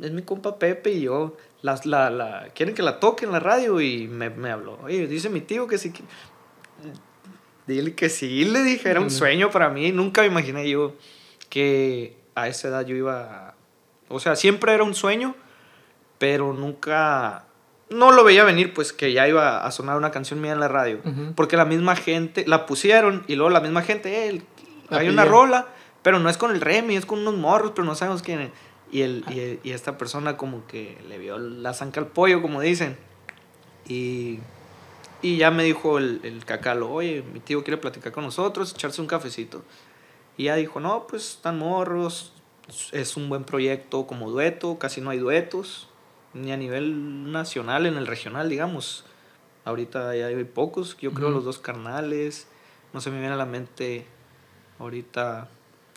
[0.02, 3.40] es mi compa Pepe y yo, las, la, la, quieren que la toque en la
[3.40, 5.94] radio y me, me habló, oye, dice mi tío que sí,
[7.66, 10.94] dile que sí, le dije, era un sueño para mí, nunca me imaginé yo
[11.48, 13.54] que a esa edad yo iba,
[14.08, 15.34] o sea, siempre era un sueño,
[16.18, 17.46] pero nunca,
[17.94, 20.68] no lo veía venir, pues que ya iba a sonar una canción mía en la
[20.68, 21.00] radio,
[21.34, 24.42] porque la misma gente, la pusieron y luego la misma gente, eh,
[24.90, 25.68] hay una rola,
[26.02, 28.50] pero no es con el Remy, es con unos morros, pero no sabemos quién es.
[28.90, 32.60] Y, el, y, y, esta persona como que le vio la zanca al pollo, como
[32.60, 32.98] dicen.
[33.88, 34.40] Y,
[35.22, 39.00] y ya me dijo el, el, cacalo, oye, mi tío quiere platicar con nosotros, echarse
[39.00, 39.64] un cafecito.
[40.36, 42.34] Y ya dijo, no, pues están morros,
[42.92, 45.88] es un buen proyecto como dueto, casi no hay duetos,
[46.34, 49.04] ni a nivel nacional, en el regional, digamos.
[49.64, 52.48] Ahorita ya hay pocos, yo creo los dos carnales,
[52.92, 54.06] no se me viene a la mente
[54.78, 55.48] ahorita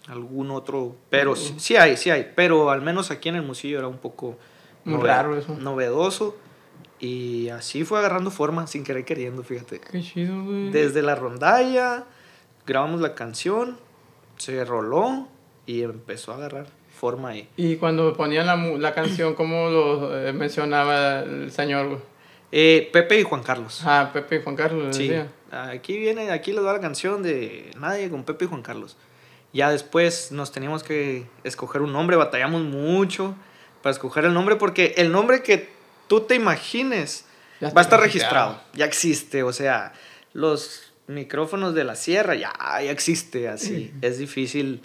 [0.08, 3.88] algún otro, pero sí, hay, sí hay, pero al menos aquí en el Musillo era
[3.88, 4.38] un poco
[4.84, 5.56] Muy raro eso.
[5.56, 6.38] novedoso
[7.00, 9.80] y así fue agarrando forma sin querer queriendo, fíjate.
[9.80, 10.70] Qué chido, güey.
[10.70, 12.06] Desde la rondalla
[12.68, 13.80] grabamos la canción,
[14.38, 15.28] se roló
[15.66, 17.48] y empezó a agarrar forma ahí.
[17.58, 22.02] Y cuando ponían la, la canción, ¿cómo lo eh, mencionaba el señor?
[22.52, 23.82] Eh, Pepe y Juan Carlos.
[23.86, 24.96] Ah, Pepe y Juan Carlos.
[24.96, 25.12] Sí.
[25.52, 28.98] Aquí viene, aquí les da la canción de Nadie con Pepe y Juan Carlos.
[29.54, 33.36] Ya después nos teníamos que escoger un nombre, batallamos mucho
[33.82, 35.70] para escoger el nombre porque el nombre que
[36.08, 37.26] tú te imagines
[37.64, 39.94] va a estar registrado, ya existe, o sea,
[40.34, 44.82] los micrófonos de la sierra ya, ya existe, así, es difícil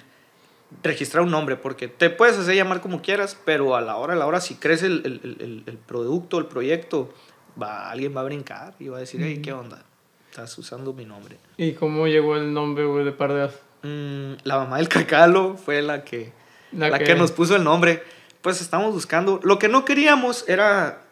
[0.83, 4.17] registrar un nombre porque te puedes hacer llamar como quieras, pero a la hora, a
[4.17, 7.13] la hora, si crees el, el, el, producto, el proyecto,
[7.61, 9.83] va, alguien va a brincar y va a decir, hey, ¿qué onda?
[10.31, 11.39] Estás usando mi nombre.
[11.57, 13.59] ¿Y cómo llegó el nombre, de Pardeas?
[13.83, 16.33] Mm, la mamá del cacalo fue la que,
[16.73, 17.15] la, que...
[17.15, 18.03] nos puso el nombre.
[18.41, 19.41] Pues estamos buscando.
[19.43, 21.03] Lo que no queríamos era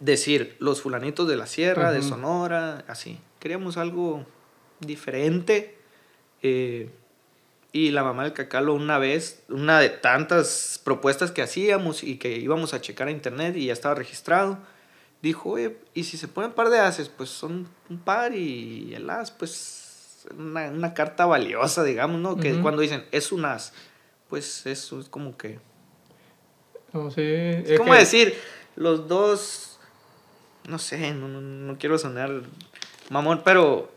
[0.00, 3.20] decir los fulanitos de la sierra, de Sonora, así.
[3.38, 4.26] Queríamos algo
[4.80, 5.78] diferente.
[6.42, 6.90] Eh,
[7.72, 12.36] y la mamá del cacalo una vez, una de tantas propuestas que hacíamos y que
[12.36, 14.58] íbamos a checar a internet y ya estaba registrado,
[15.22, 19.08] dijo, oye, y si se ponen par de haces, pues son un par y el
[19.08, 22.36] as, pues una, una carta valiosa, digamos, ¿no?
[22.36, 23.72] Que cuando dicen, es un as,
[24.28, 25.58] pues eso es como que...
[27.64, 28.34] es, como decir,
[28.76, 29.78] los dos,
[30.68, 32.42] no sé, no, no, quiero sonar
[33.08, 33.90] mamón, pero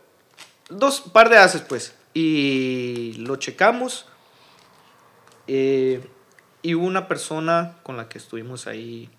[0.70, 1.94] dos par de ases, pues.
[2.16, 4.08] Y lo checamos.
[5.46, 6.04] Eh,
[6.64, 9.12] y una persona con la que estuvimos ahí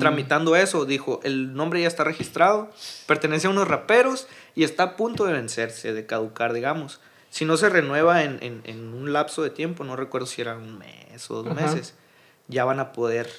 [0.00, 2.70] tramitando eso, dijo, el nombre ya está registrado,
[3.06, 7.00] pertenece a unos raperos y está a punto de vencerse, de caducar, digamos.
[7.30, 10.56] Si no se renueva en, en, en un lapso de tiempo, no recuerdo si era
[10.56, 11.94] un mes o dos meses,
[12.48, 13.30] ya van a poder,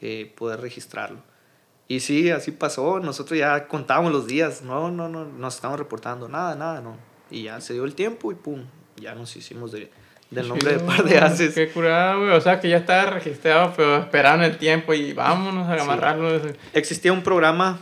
[0.00, 1.22] eh, poder registrarlo.
[1.88, 6.28] Y sí, así pasó, nosotros ya contábamos los días, no, no, no, nos estamos reportando,
[6.28, 6.96] nada, nada, no.
[7.32, 8.60] Y ya se dio el tiempo y pum,
[8.96, 9.90] ya nos hicimos de,
[10.30, 11.54] del nombre de Par de Haces.
[11.54, 12.32] Qué curado, güey.
[12.32, 16.40] O sea, que ya estaba registrado, pero esperaron el tiempo y vámonos a amarrarlo.
[16.72, 17.80] Existía un programa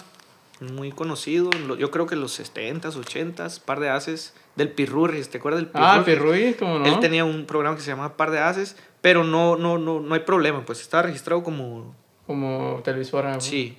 [0.60, 5.38] muy conocido, yo creo que en los 70s, 80s, Par de Haces, del Pirurris, ¿te
[5.38, 5.90] acuerdas del Pirurris?
[5.90, 6.86] Ah, Pirurris, ¿cómo no?
[6.86, 10.14] Él tenía un programa que se llamaba Par de Haces, pero no, no, no, no
[10.14, 11.94] hay problema, pues estaba registrado como...
[12.26, 13.40] Como televisora.
[13.40, 13.78] Sí.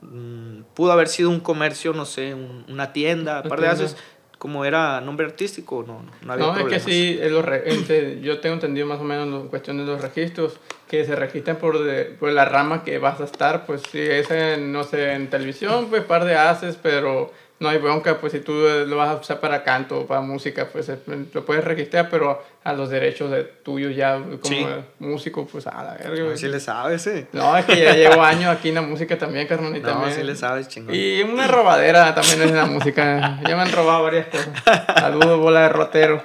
[0.00, 3.96] Mm, pudo haber sido un comercio, no sé, una tienda, Par de Haces,
[4.38, 9.00] como era nombre artístico, no, no había No, es que sí, yo tengo entendido más
[9.00, 12.84] o menos en cuestión de los registros, que se registran por, de, por la rama
[12.84, 16.36] que vas a estar, pues si es en, no sé, en televisión, pues par de
[16.36, 20.06] haces, pero no hay bronca, pues si tú lo vas a usar para canto o
[20.06, 20.98] para música, pues eh,
[21.32, 25.94] lo puedes registrar, pero a los derechos de tuyos ya como músico, pues a la
[25.94, 26.22] verga.
[26.22, 27.26] No, sí le sabes, sí.
[27.32, 30.14] No, es que ya llevo años aquí en la música también, carnal, y no, también.
[30.14, 30.94] sí le sabes, chingón.
[30.94, 33.40] Y una robadera también es en la música.
[33.42, 34.50] ya me han robado varias cosas.
[34.94, 36.22] Saludos, bola de rotero.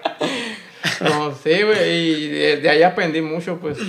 [1.01, 2.27] No, sí, güey, y
[2.61, 3.79] de, ahí aprendí mucho, pues.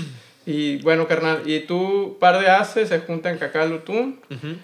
[0.46, 4.16] Y bueno, carnal, y tú, par de haces, se juntan Cacalo, tú.
[4.30, 4.56] Uh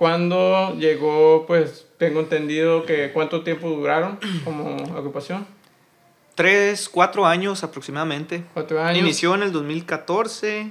[0.00, 5.46] cuando llegó, pues, tengo entendido que cuánto tiempo duraron como ocupación.
[6.34, 8.42] Tres, cuatro años aproximadamente.
[8.54, 8.98] Cuatro años.
[8.98, 10.70] Inició en el 2014,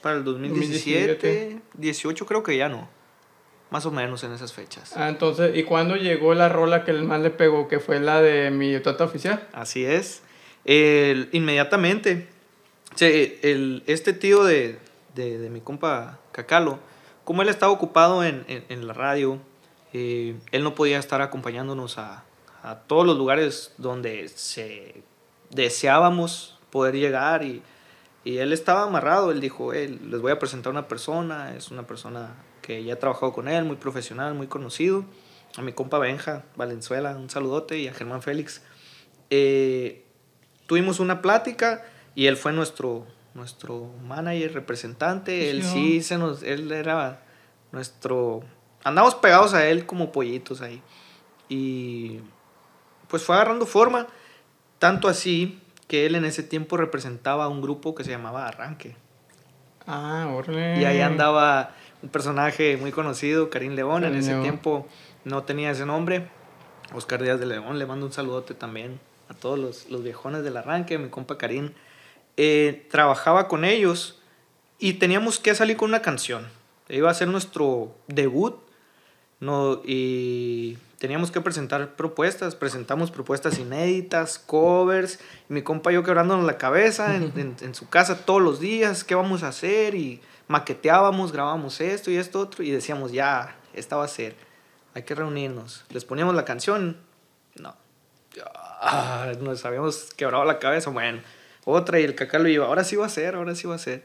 [0.00, 2.88] para el 2017, 18 creo que ya no.
[3.70, 4.92] Más o menos en esas fechas.
[4.96, 8.22] Ah, entonces, ¿y cuándo llegó la rola que el más le pegó, que fue la
[8.22, 9.48] de mi tata oficial?
[9.52, 10.22] Así es.
[10.64, 12.28] El, inmediatamente,
[13.00, 14.78] el, este tío de,
[15.16, 16.78] de, de mi compa Cacalo,
[17.30, 19.38] como él estaba ocupado en, en, la radio,
[19.92, 22.24] eh, él no podía estar acompañándonos a,
[22.64, 25.04] a, todos los lugares donde se
[25.50, 27.62] deseábamos poder llegar y,
[28.24, 32.34] y él estaba amarrado, él dijo, les voy a presentar una persona, es una persona
[32.62, 35.04] que ya he trabajado con él, muy profesional, muy conocido,
[35.56, 38.60] a mi compa Benja Valenzuela, un saludote, y a Germán Félix.
[39.30, 40.04] Eh,
[40.66, 46.70] tuvimos una plática y él fue nuestro, nuestro manager, representante, él sí se nos, él
[46.72, 47.22] era
[47.72, 48.42] nuestro,
[48.84, 50.82] andamos pegados a él como pollitos ahí.
[51.48, 52.20] Y
[53.08, 54.06] pues fue agarrando forma,
[54.78, 58.96] tanto así que él en ese tiempo representaba a un grupo que se llamaba Arranque.
[59.86, 60.80] Ah, órale.
[60.80, 64.86] Y ahí andaba un personaje muy conocido, Karim León, en ese tiempo
[65.24, 66.28] no tenía ese nombre.
[66.92, 70.56] Oscar Díaz de León, le mando un saludote también a todos los, los viejones del
[70.56, 71.72] arranque, mi compa Karim.
[72.36, 74.20] Eh, trabajaba con ellos
[74.78, 76.48] y teníamos que salir con una canción.
[76.88, 78.56] Iba a ser nuestro debut
[79.40, 82.54] no, y teníamos que presentar propuestas.
[82.54, 85.18] Presentamos propuestas inéditas, covers.
[85.48, 89.02] mi compa y yo quebrándonos la cabeza en, en, su casa todos los días.
[89.02, 89.94] ¿Qué vamos a hacer?
[89.94, 92.62] Y maqueteábamos, grabábamos esto y esto otro.
[92.62, 94.36] Y decíamos, ya, esta va a ser.
[94.92, 95.84] Hay que reunirnos.
[95.88, 96.98] Les poníamos la canción.
[97.56, 97.74] No.
[98.82, 100.90] Ah, nos habíamos quebrado la cabeza.
[100.90, 101.20] Bueno
[101.64, 103.78] otra y el cacá lo iba, ahora sí va a ser, ahora sí va a
[103.78, 104.02] ser.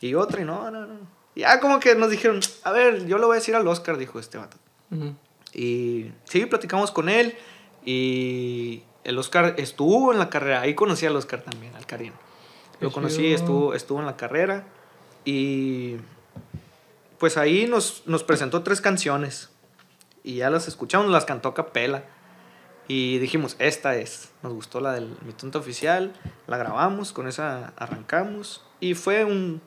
[0.00, 1.22] Y otra y no, no, no.
[1.34, 4.18] Ya como que nos dijeron, a ver, yo lo voy a decir al Oscar, dijo
[4.18, 4.56] este vato.
[5.54, 7.34] Y sí, platicamos con él
[7.84, 12.12] y el Oscar estuvo en la carrera, ahí conocí al Oscar también, al Karim.
[12.80, 14.66] Lo conocí, estuvo, estuvo en la carrera
[15.24, 15.96] y
[17.18, 19.50] pues ahí nos, nos presentó tres canciones
[20.24, 22.04] y ya las escuchamos, las cantó a capela.
[22.88, 24.32] Y dijimos, esta es.
[24.42, 26.12] Nos gustó la del Mi Tonto Oficial,
[26.46, 28.64] la grabamos, con esa arrancamos.
[28.80, 29.60] Y fue un,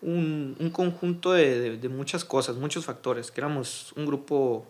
[0.00, 3.30] un, un conjunto de, de, muchas cosas, muchos factores.
[3.30, 4.66] Que éramos un grupo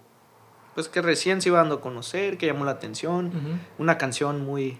[0.74, 3.60] pues que recién se iba dando a conocer, que llamó la atención.
[3.78, 4.78] Una canción muy,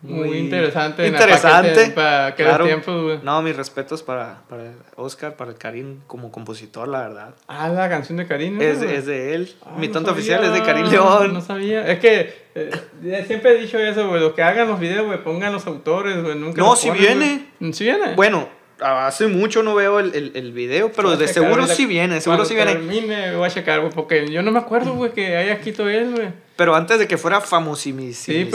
[0.00, 1.06] muy, interesante.
[1.06, 1.90] Interesante.
[1.90, 2.64] Para claro.
[2.64, 7.34] tiempo, No, mis respetos para, para Oscar, para el Karim como compositor, la verdad.
[7.48, 8.60] Ah, la canción de Karim.
[8.60, 9.54] Es, es, de él.
[9.64, 11.34] Ah, Mi tonto oficial es de Karim León.
[11.34, 11.86] No sabía.
[11.86, 14.20] Es que eh, siempre he dicho eso, güey.
[14.20, 16.36] Los que hagan los videos, güey, pongan los autores, güey.
[16.36, 17.46] Nunca no, si viene.
[17.72, 18.14] Si viene.
[18.14, 18.48] Bueno,
[18.80, 22.54] hace mucho no veo el, el, el video, pero de seguro sí viene, seguro sí
[22.54, 22.74] viene.
[23.02, 26.12] me voy a checar, güey, porque yo no me acuerdo, güey, que haya escrito él,
[26.12, 26.28] güey.
[26.56, 28.50] Pero antes de que fuera famosísimo, sí,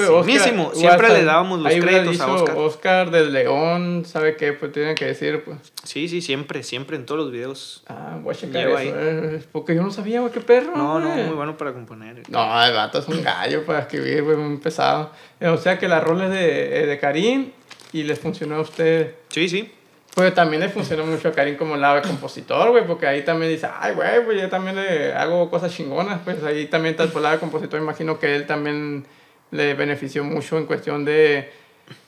[0.73, 2.57] siempre le dábamos los créditos a Oscar.
[2.57, 4.51] Oscar del León, ¿sabe qué?
[4.51, 5.57] Pues tienen que decir, pues.
[5.83, 7.83] Sí, sí, siempre, siempre en todos los videos.
[7.87, 10.75] Ah, voy a checar eso, eh, porque yo no sabía, güey, qué perro.
[10.75, 12.23] No, no, muy bueno para componer.
[12.29, 15.11] No, el vato es un gallo para escribir, güey, muy pesado.
[15.39, 17.51] O sea que la rol es de, de Karim
[17.93, 19.15] y les funcionó a usted.
[19.29, 19.71] Sí, sí.
[20.15, 23.51] Pues también le funciona mucho a Karim como lado de compositor, güey, porque ahí también
[23.51, 27.13] dice, ay, güey, pues yo también le hago cosas chingonas, pues ahí también está el
[27.21, 29.07] lado de compositor, imagino que él también
[29.49, 31.51] le benefició mucho en cuestión de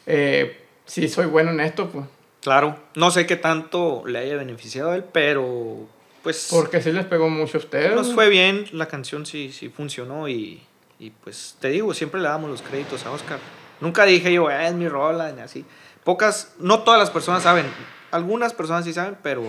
[0.05, 2.05] eh, si soy bueno en esto, pues.
[2.41, 5.87] Claro, no sé qué tanto le haya beneficiado a él, pero
[6.21, 6.49] pues...
[6.51, 7.95] Porque sí les pegó mucho a ustedes.
[7.95, 10.61] Nos fue bien, la canción sí, sí funcionó y,
[10.99, 13.39] y pues te digo, siempre le damos los créditos a Oscar
[13.81, 15.65] Nunca dije yo, "Eh, es mi rola, ni así.
[16.05, 17.65] Pocas, no todas las personas saben.
[18.11, 19.43] Algunas personas sí saben, pero,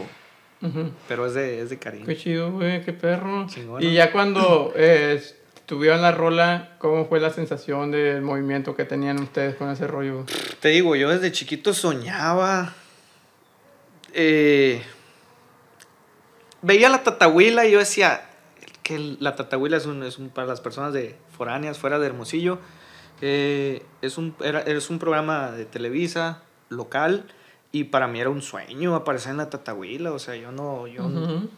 [1.06, 2.06] pero es de, es de cariño.
[2.06, 3.46] Qué chido, güey, qué perro.
[3.78, 5.22] Y ya cuando eh,
[5.66, 10.24] tuvieron la rola, ¿cómo fue la sensación del movimiento que tenían ustedes con ese rollo?
[10.60, 12.72] Te digo, yo desde chiquito soñaba.
[14.14, 14.82] eh,
[16.62, 18.22] veía la tatahuila y yo decía
[18.82, 22.58] que la tatahuila es un, es un- para las personas de foráneas, fuera de Hermosillo.
[23.20, 27.26] eh, es, un, era, es un programa de Televisa local
[27.72, 30.12] y para mí era un sueño aparecer en la tatahuila.
[30.12, 30.86] O sea, yo no.
[30.86, 31.10] Yo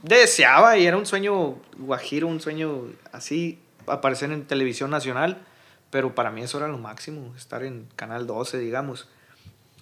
[0.03, 5.39] deseaba y era un sueño guajiro, un sueño así, aparecer en televisión nacional,
[5.91, 9.09] pero para mí eso era lo máximo, estar en Canal 12, digamos.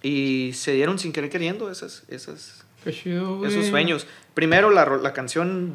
[0.03, 4.05] Y se dieron sin querer queriendo esas, esas, chido, esos sueños.
[4.35, 5.73] Primero la, la canción,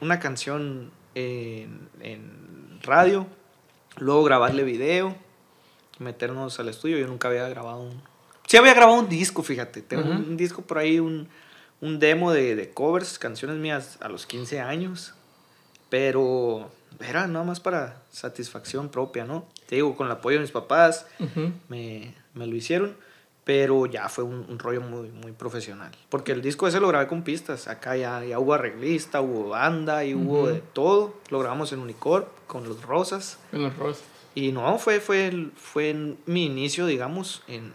[0.00, 3.26] una canción en, en radio,
[3.98, 5.16] luego grabarle video,
[5.98, 6.98] meternos al estudio.
[6.98, 8.15] Yo nunca había grabado un...
[8.46, 9.82] Sí había grabado un disco, fíjate.
[9.82, 10.18] Tengo un, Ajá.
[10.20, 11.28] un disco por ahí, un,
[11.80, 15.14] un demo de, de covers, canciones mías a los 15 años.
[15.88, 19.46] Pero era nada más para satisfacción propia, ¿no?
[19.68, 21.52] Te digo, con el apoyo de mis papás, Ujú.
[21.68, 22.96] me, me lo hicieron,
[23.44, 25.92] pero ya fue un, un rollo muy, muy profesional.
[26.08, 30.04] Porque el disco ese lo grabé con pistas, acá ya, ya hubo arreglista, hubo banda
[30.04, 30.46] y hubo Ujú.
[30.54, 31.14] de todo.
[31.30, 33.38] Lo grabamos en Unicorp con los Rosas.
[33.50, 34.04] Con los rosas.
[34.34, 37.72] Y no, fue, fue, fue mi inicio, digamos, en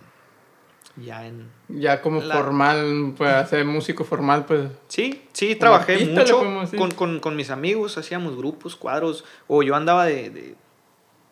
[0.98, 1.50] ya en...
[1.70, 4.70] Ya como La- formal, pues hacer músico formal, pues.
[4.88, 6.40] Sí, sí, trabajé mucho
[6.78, 10.30] con, con, con mis amigos, hacíamos grupos, cuadros, o yo andaba de...
[10.30, 10.56] de-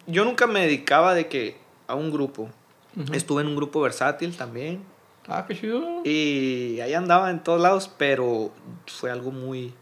[0.08, 2.50] yo nunca me dedicaba de que a un grupo.
[2.98, 3.13] Ujú.
[3.13, 4.84] Estuve en un grupo versátil también,
[5.32, 6.02] Ah, qué chido.
[6.06, 8.52] Y ahí andaba en todos lados, pero
[8.88, 9.76] fue algo muy.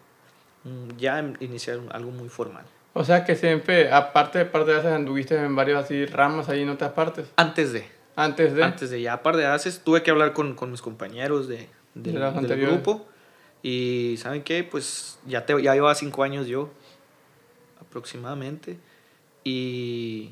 [0.65, 2.65] mm, Ya inicié algo muy formal.
[2.93, 6.63] O sea que siempre, aparte de parte de esas, anduviste en varios así ramas ahí
[6.63, 7.27] en otras partes.
[7.37, 7.87] Antes de.
[8.17, 8.63] Antes de.
[8.63, 12.15] Antes de ya, par de haces, tuve que hablar con, con mis compañeros de, del-
[12.15, 12.73] De del anteriores.
[12.75, 13.07] grupo.
[13.63, 14.63] Y ¿saben qué?
[14.65, 16.69] Pues ya, te, ya llevaba cinco años yo,
[17.81, 18.77] aproximadamente.
[19.43, 20.31] Y.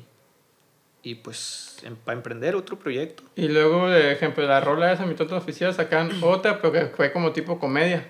[1.02, 3.22] Y pues, para emprender otro proyecto.
[3.36, 7.12] Y luego, de ejemplo, la rola esa, mi tonto oficial, sacan otra, pero que fue
[7.12, 8.08] como tipo comedia.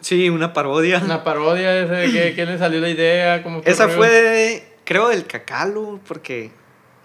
[0.00, 1.00] Sí, una parodia.
[1.04, 6.50] Una parodia que, que le salió la idea, como Esa fue, creo, del Cacalo, porque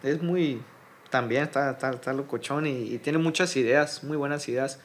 [0.01, 0.61] es muy,
[1.09, 4.79] también está, está, está locochón y, y tiene muchas ideas, muy buenas ideas.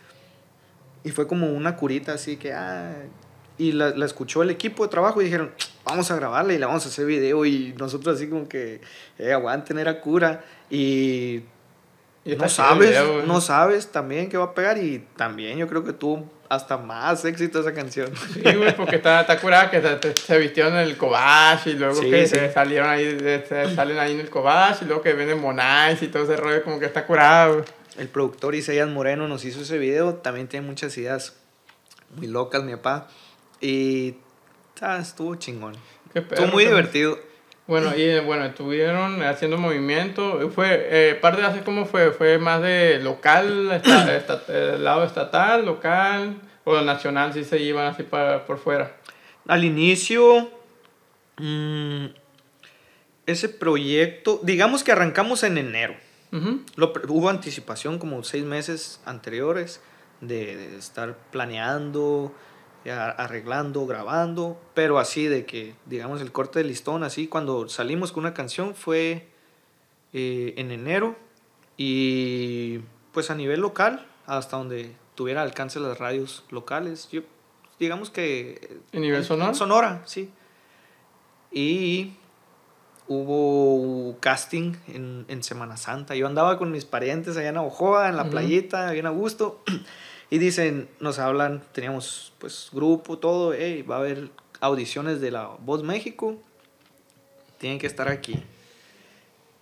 [1.04, 2.94] Y fue como una curita así que, ah,
[3.58, 5.52] y la, la escuchó el equipo de trabajo y dijeron,
[5.84, 8.80] vamos a grabarla y la vamos a hacer video y nosotros así como que,
[9.18, 10.44] eh, aguanten, era cura.
[10.70, 11.42] Y
[12.24, 15.92] no sabes, video, no sabes también qué va a pegar y también yo creo que
[15.92, 18.12] tuvo hasta más éxito esa canción.
[18.34, 21.94] Sí, güey, porque está, está curada que se, se vistieron en el Cobach y luego
[21.94, 22.34] Sí, que sí.
[22.36, 26.08] se salieron ahí, se salen ahí en el Cobach y luego que venden Monais y
[26.08, 27.64] todo ese rollo, como que está curada, güey.
[27.96, 30.14] El productor Isaías Moreno nos hizo ese video.
[30.14, 31.36] También tiene muchas ideas
[32.16, 33.08] muy locas, mi papá.
[33.60, 34.16] Y
[34.82, 35.74] ah, estuvo chingón.
[36.12, 37.18] Qué Estuvo muy divertido.
[37.66, 40.50] Bueno, y eh, bueno, estuvieron haciendo movimiento.
[40.50, 45.04] Fue, eh, parte de así como fue, fue más de local, esta, esta- el lado
[45.04, 48.96] estatal, local o nacional, si se iban así para, por fuera.
[49.46, 50.50] Al inicio,
[51.38, 52.06] mm,
[53.26, 55.94] ese proyecto, digamos que arrancamos en enero.
[56.76, 59.82] Lo hubo anticipación como seis meses anteriores
[60.22, 62.34] de, de estar planeando,
[62.90, 68.24] arreglando, grabando, pero así de que, digamos, el corte de listón, así cuando salimos con
[68.24, 69.28] una canción fue
[70.12, 71.16] eh, en enero
[71.76, 72.80] y
[73.12, 77.22] pues a nivel local, hasta donde tuviera alcance las radios locales, yo
[77.78, 78.78] digamos que...
[78.92, 79.54] ¿En nivel sonoro?
[79.54, 80.30] Sonora, sí.
[81.50, 82.14] Y
[83.08, 86.14] hubo casting en, en Semana Santa.
[86.14, 88.30] Yo andaba con mis parientes allá en Ojoa, en la Ujú.
[88.32, 89.62] playita, bien a gusto.
[90.32, 95.50] Y dicen, nos hablan, teníamos pues grupo, todo, hey, va a haber audiciones de la
[95.60, 96.36] Voz México.
[97.58, 98.42] Tienen que estar aquí.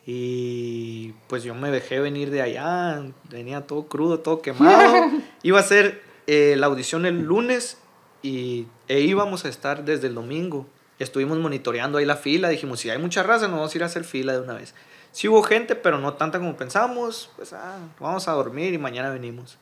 [0.07, 5.11] Y pues yo me dejé venir de allá, venía todo crudo, todo quemado.
[5.43, 7.79] Iba a ser eh, la audición el lunes
[8.23, 10.68] y e íbamos a estar desde el domingo.
[11.01, 13.87] Estuvimos monitoreando ahí la fila, dijimos, si hay mucha raza, nos vamos a ir a
[13.87, 14.73] hacer fila de una vez.
[15.11, 19.11] Sí hubo gente, pero no tanta como pensábamos, pues ah, vamos a dormir y mañana
[19.11, 19.59] venimos.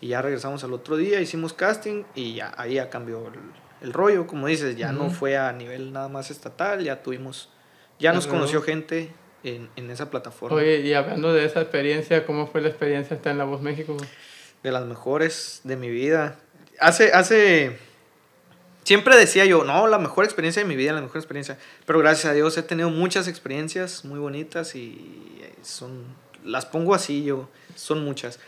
[0.00, 3.40] Y ya regresamos al otro día, hicimos casting y ya ahí ya cambió el,
[3.86, 7.50] el rollo, como dices, ya no fue a nivel nada más estatal, ya tuvimos,
[7.98, 9.12] ya nos conoció gente
[9.44, 10.56] en, en esa plataforma.
[10.56, 13.96] Oye, y hablando de esa experiencia, ¿cómo fue la experiencia estar en La Voz México?
[14.62, 16.38] de las mejores de mi vida.
[16.78, 17.78] Hace, hace,
[18.84, 21.58] siempre decía yo, no, la mejor experiencia de mi vida, la mejor experiencia.
[21.86, 26.04] Pero gracias a Dios he tenido muchas experiencias muy bonitas y son
[26.44, 28.40] las pongo así yo, son muchas.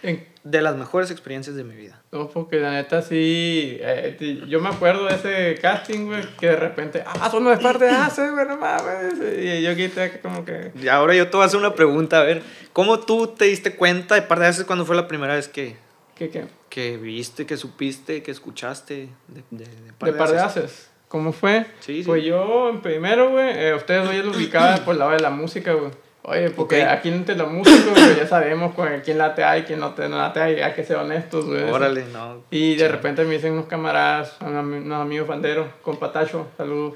[0.45, 2.03] De las mejores experiencias de mi vida.
[2.11, 3.77] No, porque la neta sí.
[3.81, 7.03] eh, yo me acuerdo de ese casting, güey, que de repente.
[7.07, 9.15] Ah, son de parte de ACE, güey, no mames.
[9.41, 10.73] Y yo quité como que.
[10.83, 13.77] Y ahora yo te voy a hacer una pregunta, a ver, ¿cómo tú te diste
[13.77, 15.77] cuenta de par de veces cuando fue la primera vez que,
[16.17, 16.47] ¿Qué, qué?
[16.69, 20.65] que viste, que supiste, que escuchaste de, de, de De par de Haces?
[20.65, 20.89] haces.
[21.09, 21.67] ¿Cómo fue?
[21.81, 22.05] Sí, sí.
[22.05, 25.29] Pues yo, en primero, güey, eh, ustedes hoy lo ubicaban por el lado de la
[25.31, 25.91] música, güey.
[26.25, 29.93] Oye, porque aquí entre los músicos, güey, ya sabemos con quién late hay, quién no,
[29.95, 31.65] te, no late hay, hay que ser honestos, güey.
[31.69, 32.45] Órale, no.
[32.51, 32.89] Y de Sí.
[32.93, 36.95] repente me dicen unos camaradas, unos ami- unos amigos banderos, con Patacho, saludos.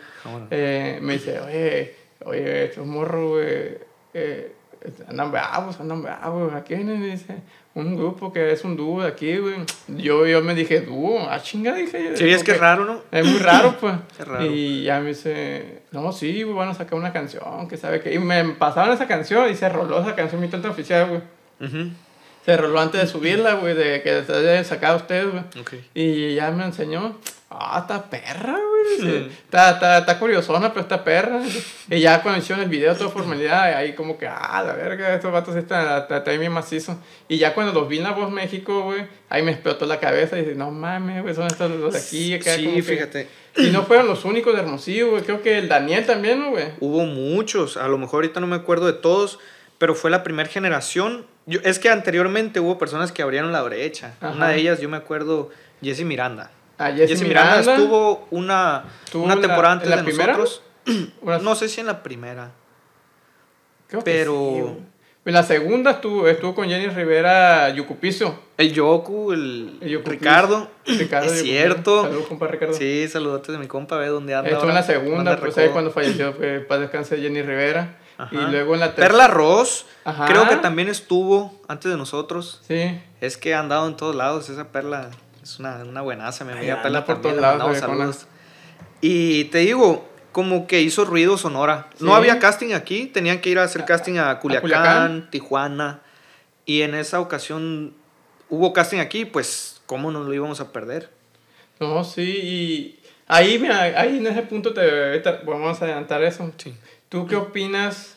[0.52, 3.78] Eh, me dice, oye, oye, estos morros, güey,
[4.14, 4.52] eh,
[5.08, 6.52] andan bravos, andan bravos.
[6.54, 6.98] ¿A quiénes?
[6.98, 7.36] Me dice,
[7.74, 9.56] un grupo que es un dúo de aquí, güey.
[9.88, 12.10] Yo, yo me dije, dúo, ah, chinga, dije.
[12.10, 13.02] yo, Sí, es que es raro, ¿no?
[13.12, 13.94] Es muy raro, pues.
[14.18, 14.46] Es raro.
[14.46, 18.14] Y ya me dice, no, sí, güey, van a sacar una canción, que sabe qué.
[18.14, 21.22] Y me pasaron esa canción y se roló esa canción, mi tonta oficial, güey.
[21.58, 21.90] Ujú,
[22.46, 25.42] Se roló antes de subirla, güey, de que se haya sacado ustedes, güey.
[25.60, 25.74] ok.
[25.94, 27.18] Y ya me enseñó.
[27.50, 28.96] Ah, está perra, güey.
[28.96, 29.20] dice.
[29.20, 29.30] Hmm.
[29.44, 31.40] Está, está, está curiosona, pero está perra.
[31.90, 35.32] Y ya cuando hicieron el video, toda formalidad, ahí como que, ah, la verga, estos
[35.32, 36.98] vatos están, están, están bien macizo.
[37.28, 40.36] Y ya cuando los vi en La Voz México, güey, ahí me explotó la cabeza
[40.38, 42.56] y dije, no mames, güey, son estos los de aquí, acá.
[42.56, 43.28] como Sí, que- fíjate.
[43.58, 45.22] Y no fueron los únicos de Hermosillo, güey.
[45.22, 46.66] Creo que el Daniel también, ¿no, güey?
[46.80, 49.38] Hubo muchos, a lo mejor ahorita no me acuerdo de todos,
[49.78, 51.26] pero fue la primera generación.
[51.46, 54.14] Yo, es que anteriormente hubo personas que abrieron la brecha.
[54.20, 54.32] Ajá.
[54.34, 55.50] Una de ellas, yo me acuerdo,
[55.82, 56.50] Jessie Miranda.
[56.78, 57.60] A Jesse, Jessie Miranda.
[57.60, 60.32] estuvo una, ¿Tuvo una la- temporada en antes la de primera?
[60.36, 60.62] nosotros.
[61.42, 62.50] No sé si en la primera.
[63.88, 64.96] creo que pero- sí, güey.
[65.26, 68.38] En la segunda estuvo, estuvo con Jenny Rivera Yucupicio.
[68.56, 70.70] El Yoku, el, El Yoku Ricardo.
[70.86, 72.04] Ricardo es cierto.
[72.04, 72.74] Saludos, compa Ricardo.
[72.74, 74.48] Sí, saludotes de mi compa, ve dónde anda.
[74.50, 77.96] Estuvo en la segunda, Anda pues ahí cuando falleció, fue para descanse Jenny Rivera.
[78.18, 78.34] Ajá.
[78.34, 79.08] Y luego en la tercera.
[79.08, 80.26] Perla Ross, Ajá.
[80.26, 82.62] creo que también estuvo antes de nosotros.
[82.66, 83.00] Sí.
[83.20, 85.10] Es que ha andado en todos lados, esa Perla
[85.42, 88.26] es una, una buenaza, mi Ay, amiga anda Perla por también, todos lados, saludos.
[89.00, 91.88] Y te digo, como que hizo ruido Sonora.
[92.00, 92.16] No Sí.
[92.18, 95.30] había casting aquí, tenían que ir a hacer casting a Culiacán, Culiacán.
[95.30, 96.00] Tijuana.
[96.64, 97.94] Y en esa ocasión
[98.48, 101.10] hubo casting aquí, pues, ¿cómo nos lo íbamos a perder?
[101.78, 102.22] No, sí.
[102.22, 106.50] Y ahí, mira, ahí en ese punto te ahorita vamos a adelantar eso.
[106.56, 106.74] Sí.
[107.08, 108.16] ¿Tú qué opinas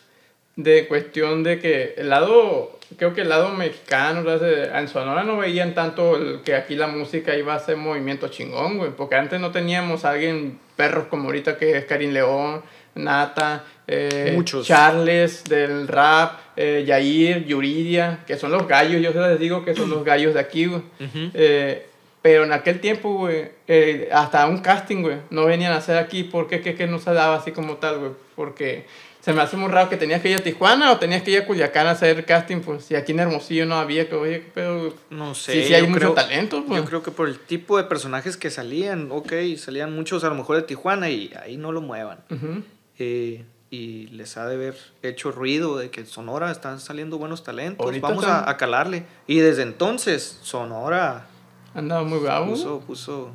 [0.56, 5.74] de cuestión de que el lado, creo que el lado mexicano, en Sonora no veían
[5.74, 9.52] tanto el- que aquí la música iba a hacer movimiento chingón, güey, porque antes no
[9.52, 12.62] teníamos a alguien, perros como ahorita que es Karim León,
[12.96, 14.66] Nata, eh, Muchos.
[14.68, 19.90] Charles del rap, eh, Yair, Yuridia, que son los gallos, yo les digo que son
[19.90, 20.82] los gallos de aquí, güey.
[21.34, 21.86] Eh,
[22.22, 26.24] pero en aquel tiempo, güey, eh, hasta un casting, güey, no venían a hacer aquí.
[26.24, 26.62] ¿Por qué?
[26.62, 28.12] ¿Qué, qué no se daba así como tal, güey?
[28.36, 28.86] Porque
[29.22, 31.40] se me hace muy raro que tenías que ir a Tijuana o tenías que ir
[31.42, 34.52] a Culiacán a hacer casting, pues, si aquí en Hermosillo no había, que, oye, qué
[34.54, 34.94] pedo, güey.
[35.10, 35.54] No sé.
[35.54, 36.82] Sí, sí hay mucho creo- talento, pues.
[36.82, 40.36] Yo creo que por el tipo de personajes que salían, ok, salían muchos a lo
[40.36, 42.20] mejor de Tijuana y ahí no lo muevan.
[42.30, 42.64] Ujú.
[42.98, 47.86] Eh, y les ha de haber hecho ruido de que Sonora están saliendo buenos talentos.
[47.86, 49.04] Ahorita Vamos a, a calarle.
[49.28, 51.28] Y desde entonces, Sonora
[51.74, 52.48] Andaba muy bravo.
[52.48, 53.32] puso, puso,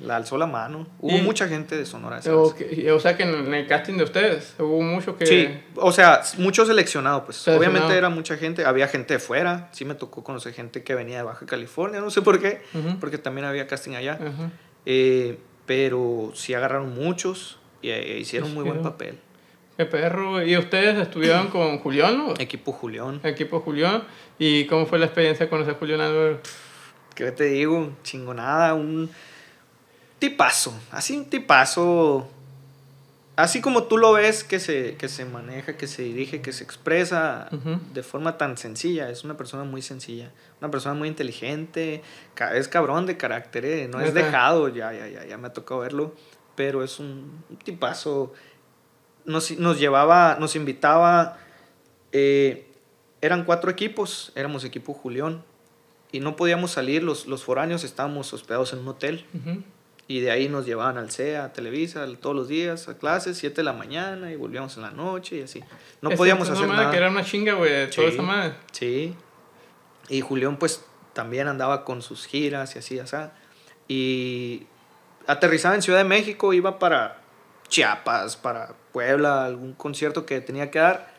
[0.00, 0.86] la alzó la mano.
[1.00, 2.18] Hubo Y- mucha gente de Sonora.
[2.18, 2.52] esa O,
[3.00, 5.26] sea que en el casting de ustedes hubo mucho que...
[5.26, 7.36] Sí, o sea, mucho seleccionado, pues.
[7.38, 7.72] Seleccionado.
[7.72, 9.68] Obviamente era mucha gente, había gente de fuera.
[9.72, 12.98] Sí me tocó conocer gente que venía de Baja California, no sé por qué, Ujú.
[13.00, 14.14] porque también había casting allá.
[14.14, 14.50] Ajá.
[14.86, 19.18] Eh, pero sí agarraron muchos y eh, hicieron Sí, muy buen papel.
[19.76, 20.44] Qué perro.
[20.44, 22.34] ¿Y ustedes estuvieron con Julián, no?
[22.38, 23.20] Equipo Julián.
[23.24, 24.02] Equipo Julián.
[24.38, 26.38] ¿Y cómo fue la experiencia de conocer a Julián Álvarez?
[27.14, 27.92] ¿Qué te digo?
[28.02, 29.10] Chingonada, un
[30.18, 30.74] tipazo.
[30.90, 32.28] Así un tipazo.
[33.34, 36.64] Así como tú lo ves que se, que se maneja, que se dirige, que se
[36.64, 37.48] expresa
[37.94, 39.08] de forma tan sencilla.
[39.10, 40.30] Es una persona muy sencilla.
[40.60, 42.02] Una persona muy inteligente.
[42.54, 44.68] Es cabrón de carácter, eh, No es dejado.
[44.68, 46.14] Ya, ya, ya, ya me ha tocado verlo.
[46.56, 48.32] Pero es un, un tipazo.
[49.24, 51.38] Nos, nos llevaba, nos invitaba.
[52.12, 52.68] eh,
[53.22, 54.32] eran cuatro equipos.
[54.34, 55.42] Éramos equipo Julián
[56.12, 59.62] y no podíamos salir, los, los foráneos estábamos hospedados en un hotel Ujú.
[60.08, 63.56] y de ahí nos llevaban al CEA, a Televisa, todos los días a clases, 7
[63.56, 65.60] de la mañana y volvíamos en la noche y así.
[66.02, 66.90] No Esa- podíamos hacer nada.
[66.90, 68.14] que era una chinga, güey, toda Sí.
[68.14, 68.54] esa madre.
[68.72, 69.14] Sí.
[70.08, 70.84] Y Julián pues
[71.14, 73.16] también andaba con sus giras y así, así.
[73.88, 74.66] Y
[75.26, 77.20] aterrizaba en Ciudad de México, iba para
[77.68, 81.11] Chiapas, para Puebla, algún concierto que tenía que dar.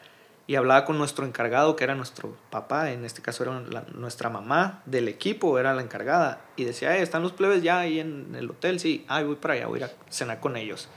[0.45, 4.29] Y hablaba con nuestro encargado, que era nuestro papá, en este caso era la- nuestra
[4.29, 6.41] mamá del equipo, era la encargada.
[6.57, 9.53] Y decía, eh, están los plebes ya ahí en el hotel, sí, ay, voy para
[9.53, 10.89] allá, voy a ir a cenar con ellos.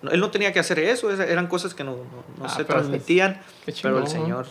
[0.00, 2.62] No, él no tenía que hacer eso, eran cosas que no, no- no Ah, se
[2.62, 3.42] es- transmitían,
[3.82, 4.46] pero el señor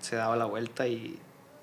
[0.00, 1.16] se daba la vuelta y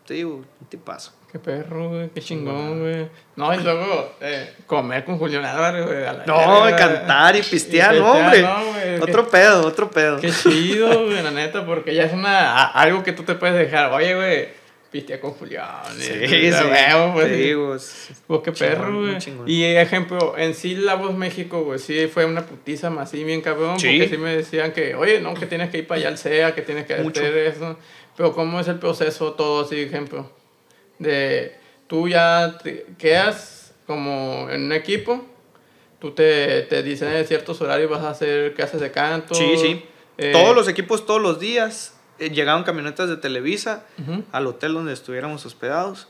[0.06, 1.12] te digo, un tipazo.
[1.32, 3.10] Qué perro, güey, qué chingón, güey.
[3.36, 5.98] No, y luego eh, comer con Julián Álvarez, güey.
[6.26, 6.78] No, verga.
[6.78, 8.42] cantar y pistear, Y no, hombre.
[8.42, 10.18] no, güey, otro pedo, otro pedo.
[10.22, 13.56] Qué chido, güey, la neta, porque ya es una, a- algo que tú te puedes
[13.58, 13.92] dejar.
[13.92, 14.48] Oye, güey,
[14.92, 15.68] pistea con Julián.
[16.00, 16.64] Sí, eh, sí.
[16.66, 17.28] huevo, pues.
[17.28, 19.52] te digo, es- Pues qué chingón, perro, güey.
[19.52, 23.42] Y ejemplo, en sí La Voz México, güey, sí fue una putiza más así bien
[23.42, 23.80] cabrón.
[23.80, 23.88] Sí.
[23.98, 26.56] Porque sí me decían que, oye, no, que tienes que ir para allá al SEA,
[26.56, 27.20] que tienes que Mucho.
[27.22, 27.78] hacer eso.
[28.16, 30.32] Pero ¿cómo es el proceso todo así, ejemplo?
[31.00, 31.56] De
[31.88, 35.26] tú ya te quedas como en un equipo,
[36.00, 39.36] tú te, te dicen en ciertos horarios vas a hacer clases de canto.
[39.36, 39.84] Sí, sí.
[40.18, 44.24] eh, Todos los equipos, todos los días, llegaban camionetas de Televisa ujú.
[44.32, 46.08] al hotel donde estuviéramos hospedados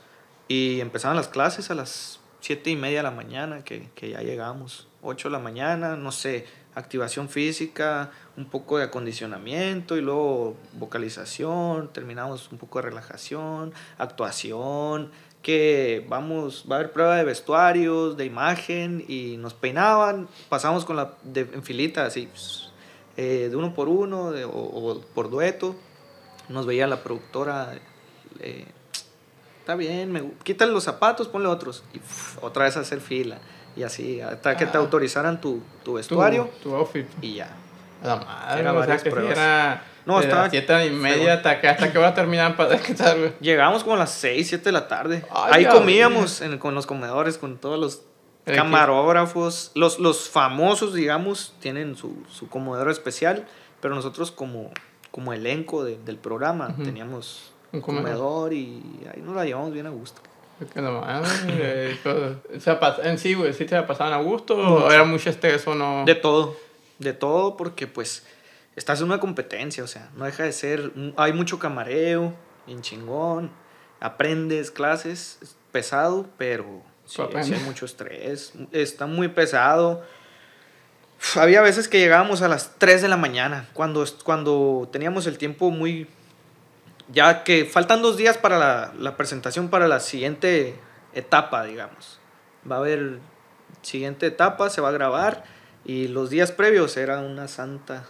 [0.48, 4.20] y empezaban las clases a las siete y media de la mañana, que, que ya
[4.22, 6.46] llegamos, 8 de la mañana, no sé,
[6.76, 15.10] activación física, un poco de acondicionamiento y luego vocalización, terminamos un poco de relajación, actuación,
[15.42, 20.96] que vamos, va a haber prueba de vestuarios, de imagen y nos peinaban, pasamos con
[20.96, 22.28] la de, en filita así,
[23.16, 25.76] eh, de uno por uno de- o, o por dueto,
[26.48, 27.74] nos veía la productora,
[28.40, 28.66] eh,
[29.60, 33.38] está bien, me, quítale los zapatos, ponle otros y uf, otra vez a hacer fila
[33.76, 34.80] y así, hasta que te Ah.
[34.80, 37.06] autorizaran tu, tu Tu, vestuario tu outfit.
[37.20, 37.48] y ya.
[38.02, 39.32] A La madre, Era o sea varias sí pruebas.
[39.32, 42.70] era No, estaba las siete y media hasta que, hasta que va a terminar para
[42.76, 43.32] descansar, güey.
[43.40, 45.24] Llegamos como a las 6, 7 de la tarde.
[45.30, 48.02] Ay, Ahí ya, comíamos en- con los comedores, con todos los
[48.66, 49.72] camarógrafos.
[49.74, 53.46] Los, los famosos, digamos, tienen su, su comedor especial,
[53.80, 54.70] pero nosotros como,
[55.16, 56.82] como elenco de- del programa Ujú.
[56.84, 58.52] teníamos Un comedor.
[58.52, 60.20] y ahí nos la llevamos bien a gusto.
[60.74, 62.40] Que la madre, eh, todo.
[62.54, 65.66] O sea, en sí, güey, ¿sí te la pasaban a gusto o era mucho estrés
[65.66, 66.04] o no?
[66.04, 66.54] De todo,
[66.98, 68.26] de todo porque pues
[68.76, 72.34] estás en una competencia, o sea, no deja de ser, hay mucho camareo,
[72.66, 73.50] bien chingón,
[74.00, 80.02] aprendes clases, es pesado, pero sí, sí hay mucho estrés, está muy pesado.
[81.36, 85.70] Había veces que llegábamos a las 3 de la mañana, cuando, cuando teníamos el tiempo
[85.70, 86.08] muy...
[87.08, 90.74] Ya que faltan dos días para la, la presentación para la siguiente
[91.12, 92.18] etapa, digamos.
[92.68, 93.20] Va a haber
[93.82, 95.44] siguiente etapa, se va a grabar
[95.84, 98.04] y los días previos era una santa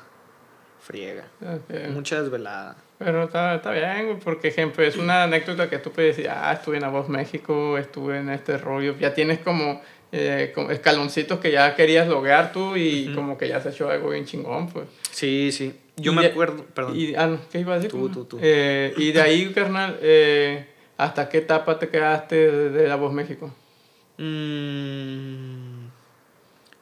[0.80, 1.24] friega.
[1.42, 1.90] Ok.
[1.90, 2.76] Mucha desvelada.
[2.98, 6.76] Pero está, está bien, porque, ejemplo, es una anécdota que tú puedes decir, ah, estuve
[6.76, 8.96] en La Voz México, estuve en este rollo.
[8.98, 9.82] Ya tienes como,
[10.12, 14.24] eh, escaloncitos que ya querías lograr tú y como que ya se hecho algo bien
[14.24, 14.86] chingón, pues.
[15.10, 15.74] Sí, sí.
[15.96, 16.94] Yo Y me de- acuerdo, perdón.
[16.96, 17.90] Y, ah, no, ¿qué iba a decir?
[17.90, 18.38] Tú, tú, tú.
[18.40, 20.66] Eh, y de ahí, carnal, eh,
[20.98, 23.52] ¿hasta qué etapa te quedaste de, La Voz México?
[24.18, 25.86] Mm,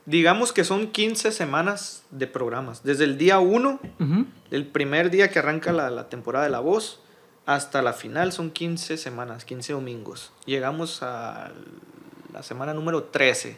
[0.06, 2.82] digamos que son 15 semanas de programas.
[2.82, 3.80] Desde el día 1,
[4.50, 7.00] el primer día que arranca la, la temporada de La Voz,
[7.46, 10.32] hasta la final son 15 semanas, 15 domingos.
[10.46, 11.52] Llegamos a
[12.34, 13.56] la semana número 13.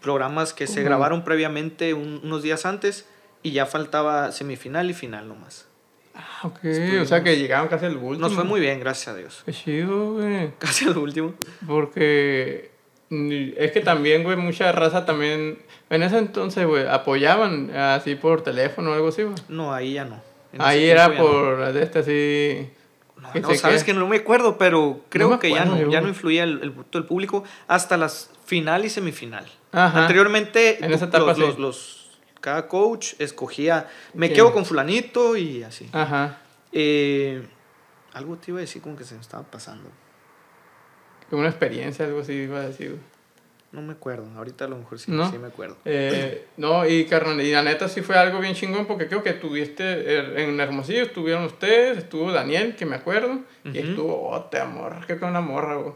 [0.00, 3.06] Programas que se grabaron previamente un- unos días antes
[3.42, 5.66] y ya faltaba semifinal y final nomás.
[6.14, 6.64] Ah, ok.
[6.64, 8.16] Estuvimos- O sea que llegaron casi al último.
[8.28, 9.42] Nos fue muy bien, gracias a Dios.
[9.44, 10.52] Qué chido, güey.
[10.58, 11.34] Casi al último.
[11.66, 12.70] Porque
[13.10, 15.58] mm, es que también, güey, mucha raza también.
[15.90, 19.34] En ese entonces, güey, apoyaban así por teléfono o algo así, güey.
[19.48, 20.22] No, ahí ya no.
[20.52, 21.16] En Ahí era no.
[21.16, 22.70] por este así.
[23.40, 25.90] No, que no, sabes que no me acuerdo, pero creo que ya no, yo.
[25.90, 29.46] ya no influía el, el público hasta las final y semifinal.
[29.72, 30.00] Ajá.
[30.02, 31.42] Anteriormente, En esa etapa los, sí.
[31.42, 31.96] los- los-
[32.40, 35.88] cada coach escogía, me quedo con fulanito y así.
[35.92, 36.38] Ajá.
[36.72, 37.46] Eh,
[38.14, 39.90] algo te iba a decir como que se me estaba pasando.
[41.30, 42.98] Una experiencia, algo así iba a decir.
[43.72, 45.30] No me acuerdo, ahorita a lo mejor sí, ¿No?
[45.30, 45.76] sí me acuerdo.
[45.84, 49.32] Eh, no, y carnal, y la neta sí fue algo bien chingón porque creo que
[49.34, 53.78] tuviste eh, en Hermosillo, estuvieron ustedes, estuvo Daniel, que me acuerdo, y Ujú.
[53.90, 55.92] estuvo otra morra, creo que una morra, güey.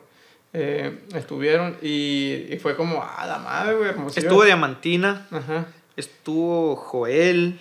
[0.56, 4.22] Eh, estuvieron y, y fue como, ah, la madre, güey, Hermosillo.
[4.28, 5.66] Estuvo Diamantina, Ajá.
[5.96, 7.58] estuvo Joel.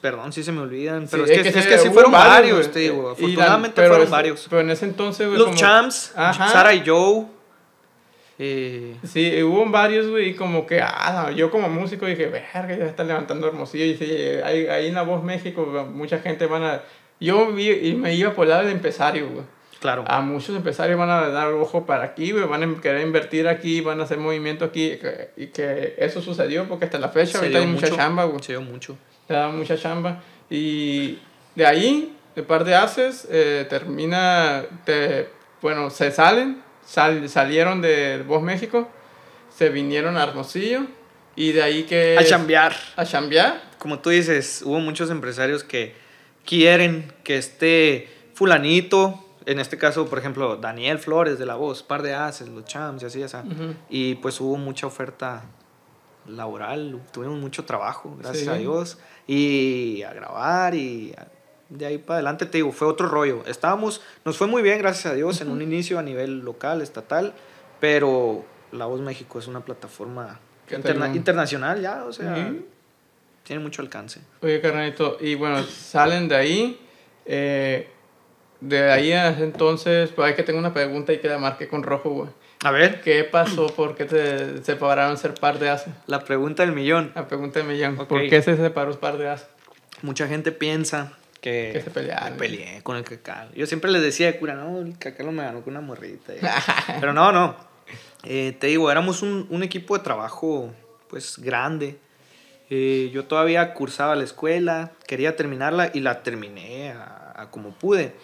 [0.00, 2.12] Perdón si se me olvidan, pero Sí, es, que, es sí, que sí hubo fueron
[2.12, 2.94] varios, te digo.
[2.94, 4.46] Y la- Afortunadamente pero fueron es- varios.
[4.48, 6.48] Pero en ese entonces, güey, Los como- Champs, Ajá.
[6.48, 7.26] Sara y Joe.
[8.36, 13.04] Sí, hubo varios, güey, y como que, ah, yo como músico dije, verga, ya está
[13.04, 13.84] levantando Hermosillo.
[13.84, 14.04] Y sí,
[14.44, 16.82] ahí, ahí en La Voz México, mucha gente van a...
[17.20, 19.44] Yo vi, y me iba por el lado del empresario, güey.
[19.80, 20.04] claro.
[20.08, 23.80] A muchos empresarios van a dar ojo para aquí, güey, van a querer invertir aquí,
[23.80, 24.98] van a hacer movimiento aquí,
[25.36, 28.42] y que eso sucedió porque hasta la fecha Se ahorita hay mucha chamba, güey.
[28.42, 28.96] Se dio mucho.
[29.28, 30.22] Te da mucha chamba.
[30.50, 31.20] Y
[31.54, 35.28] de ahí, de par de haces, eh, termina, te,
[35.62, 38.88] bueno, se salen, sal- salieron de Voz México,
[39.54, 40.86] se vinieron a Hermosillo,
[41.36, 42.16] y de ahí que...
[42.18, 42.74] A chambear.
[42.96, 43.60] A chambear.
[43.78, 45.94] Como tú dices, hubo muchos empresarios que,
[46.44, 52.02] quieren que esté fulanito, en este caso, por ejemplo, Daniel Flores de La Voz, Par
[52.02, 53.40] de Haces, Los Champs y así, esa.
[53.40, 53.74] Ujú.
[53.90, 55.44] Y pues hubo mucha oferta
[56.26, 58.50] laboral, tuvimos mucho trabajo, gracias Sí.
[58.50, 61.26] a Dios, y a grabar y a-
[61.68, 63.42] de ahí para adelante te digo, fue otro rollo.
[63.46, 67.32] Estábamos, nos fue muy bien, gracias a Dios, en un inicio a nivel local, estatal,
[67.80, 70.40] pero La Voz México es una plataforma
[70.70, 72.64] interna- internacional ya, o sea, Ujú.
[73.44, 74.20] tiene mucho alcance.
[74.42, 76.80] Oye, carnalito, y bueno, salen de ahí.
[77.26, 77.88] eh,
[78.60, 81.68] de ahí a ese entonces, pues hay que tengo una pregunta y que la marqué
[81.68, 82.30] con rojo, güey.
[82.64, 83.66] A ver, ¿Qué pasó?
[83.66, 85.90] ¿Por qué te separaron ser par de hace?
[86.06, 87.12] la pregunta del millón.
[87.14, 87.98] La pregunta de millón.
[87.98, 88.08] Ok.
[88.08, 89.46] ¿Por qué se separó par de hace?
[90.00, 91.12] Mucha gente piensa
[91.44, 92.32] que, Que se pelearon.
[92.32, 93.50] me peleé con el cacal.
[93.54, 96.32] Yo siempre les decía de cura, no, el cacal me ganó con una morrita.
[97.00, 97.54] Pero no, no.
[98.22, 100.72] Eh, te digo, éramos un, un equipo de trabajo
[101.08, 101.98] pues grande.
[102.70, 108.14] Eh, yo todavía cursaba la escuela, quería terminarla y la terminé a, a como pude.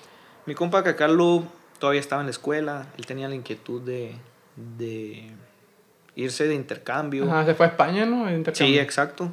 [0.47, 1.45] Mi compa Cacalo
[1.79, 4.14] todavía estaba en la escuela, él tenía la inquietud de,
[4.57, 5.31] de
[6.16, 7.25] irse de intercambio.
[7.31, 8.25] Ajá, se fue a España, ¿no?
[8.25, 8.81] De Sí, intercambio.
[8.81, 9.31] exacto.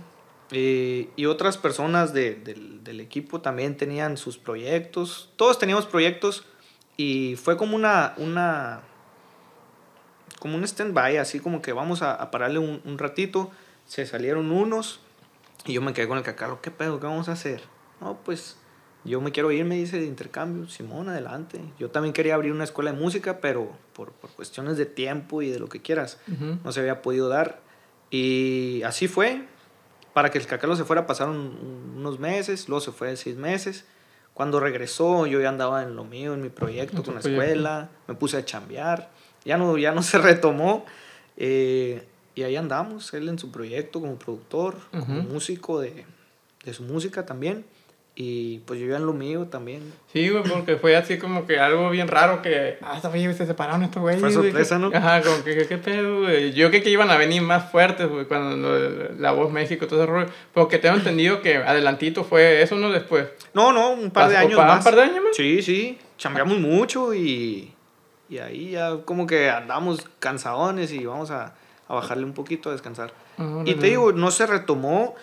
[0.52, 5.30] Eh, y otras personas de- del, del equipo también tenían sus proyectos.
[5.36, 6.46] Todos teníamos proyectos
[6.96, 8.82] y fue como una, una
[10.40, 13.52] como un stand-by, así como que vamos a, a pararle un, un ratito.
[13.86, 15.00] Se salieron unos
[15.66, 16.62] y yo me quedé con el cacaro.
[16.62, 17.00] ¿Qué pedo?
[17.00, 17.62] ¿Qué vamos a hacer?
[18.00, 18.58] No, pues
[19.04, 20.70] yo me quiero ir, me dice, de intercambio.
[20.70, 21.60] Simón, adelante.
[21.80, 25.50] Yo también quería abrir una escuela de música, pero por, por cuestiones de tiempo y
[25.50, 26.58] de lo que quieras Ujú.
[26.64, 27.60] no se había podido dar.
[28.12, 29.46] Y así fue.
[30.18, 31.38] Para que el cacalo se fuera pasaron
[31.96, 33.86] unos meses, luego se fue seis meses.
[34.34, 38.16] Cuando regresó yo ya andaba en lo mío, en mi proyecto con la escuela, me
[38.16, 39.12] puse a chambear,
[39.46, 40.86] ya no, ya no se retomó.
[41.36, 42.04] eh,
[42.34, 46.04] y ahí andamos, él en su proyecto como productor, como músico de,
[46.66, 47.64] de su música también.
[48.20, 49.94] Y pues yo ya en lo mío también.
[50.12, 52.80] Sí, güey, porque fue así como que algo bien raro que...
[52.82, 54.20] Ah, güey, se separaron estos güeyes.
[54.20, 54.88] Fue güey, sorpresa, ¿no?
[54.92, 56.52] Ajá, como que, que- ¿qué pedo, güey?
[56.54, 60.02] Yo creí que iban a venir más fuertes, güey, cuando lo- la voz México, todo
[60.02, 60.26] ese rollo.
[60.52, 62.90] Porque tengo entendido que adelantito fue eso, ¿no?
[62.90, 63.28] Después.
[63.54, 64.78] No, no, un par de ¿Pasó- años pa- más.
[64.80, 65.36] ¿Un par de años más?
[65.36, 67.72] Sí, sí, chambeamos mucho y,
[68.30, 71.54] y ahí ya como que andamos cansadones y vamos a,
[71.88, 73.14] a bajarle un poquito a descansar.
[73.38, 75.14] Ah, Y te digo, no se retomó,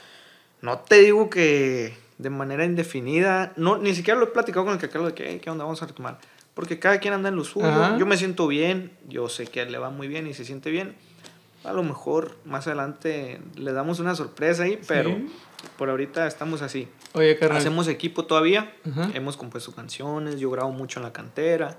[0.60, 4.80] no te digo que de manera indefinida, no, ni siquiera lo he platicado con el
[4.80, 5.62] cacalo de que, "Hey, ¿qué onda?
[5.64, 6.18] Vamos a retomar.
[6.54, 7.96] Porque cada quien anda en lo suyo, Ajá.
[7.98, 10.94] yo me siento bien, yo sé que le va muy bien y se siente bien.
[11.64, 15.26] A lo mejor más adelante le damos una sorpresa ahí, pero Sí.
[15.78, 16.88] por ahorita estamos así.
[17.14, 17.58] Oye, carnal.
[17.58, 19.10] Hacemos equipo todavía, Ajá.
[19.14, 21.76] hemos compuesto canciones, yo grabo mucho en la cantera,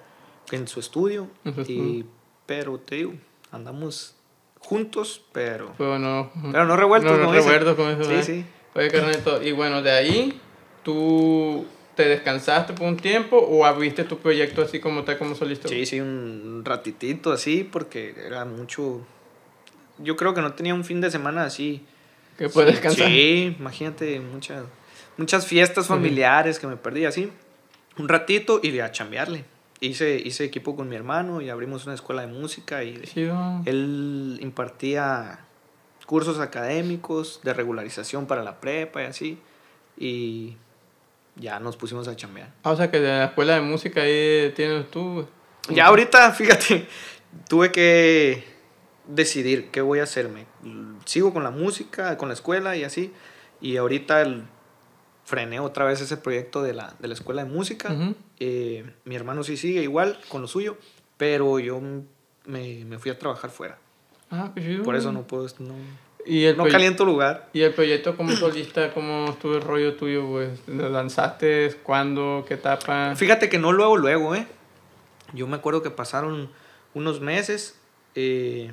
[0.51, 1.27] en su estudio,
[1.67, 2.05] y,
[2.45, 3.13] pero te digo,
[3.51, 4.15] andamos
[4.59, 6.31] juntos, pero, Pero no...
[6.51, 8.45] pero no revueltos, No, no como revueltos con eso, Sí, sí.
[8.75, 10.41] Oye, carnalito, y bueno, de ahí,
[10.83, 11.65] ¿tú
[11.95, 15.69] te descansaste por un tiempo o abriste tu proyecto así como tal, como solista?
[15.69, 19.01] Sí, sí, un ratitito así, porque era mucho...
[19.97, 21.85] Yo creo que no tenía un fin de semana así.
[22.37, 23.07] Que puedes descansar.
[23.07, 24.65] Sí, imagínate, muchas,
[25.15, 27.31] muchas fiestas familiares que me perdí así.
[27.97, 29.45] Un ratito y a chambearle.
[29.79, 33.61] Hice, hice equipo con mi hermano y abrimos una escuela de música y Chido.
[33.65, 35.45] él impartía
[36.05, 39.39] cursos académicos de regularización para la prepa y así.
[39.97, 40.57] Y
[41.35, 42.53] ya nos pusimos a chambear.
[42.63, 45.27] Ah, o sea que de la escuela de música ahí tienes tú.
[45.69, 46.87] Ya ahorita, fíjate,
[47.49, 48.43] tuve que
[49.07, 50.45] decidir qué voy a hacerme.
[51.05, 53.13] Sigo con la música, con la escuela y así.
[53.61, 54.43] Y ahorita el-
[55.23, 57.91] frené otra vez ese proyecto de la, de la escuela de música.
[57.91, 58.15] Ujú.
[58.39, 60.77] Eh, mi hermano sí sigue igual con lo suyo,
[61.17, 61.81] pero yo
[62.45, 63.79] me, me fui a trabajar fuera.
[64.43, 64.53] Ah.
[64.83, 65.75] Por eso no puedo, no,
[66.25, 67.49] ¿Y el, no caliento lugar.
[67.53, 70.49] ¿Y el proyecto como solista, cómo estuvo el rollo tuyo, güey?
[70.67, 71.75] ¿Lo lanzaste?
[71.83, 72.45] ¿Cuándo?
[72.47, 73.15] ¿Qué etapa?
[73.15, 74.47] Fíjate que no luego, luego, ¿eh?
[75.33, 76.49] Yo me acuerdo que pasaron
[76.93, 77.79] unos meses.
[78.15, 78.71] eh,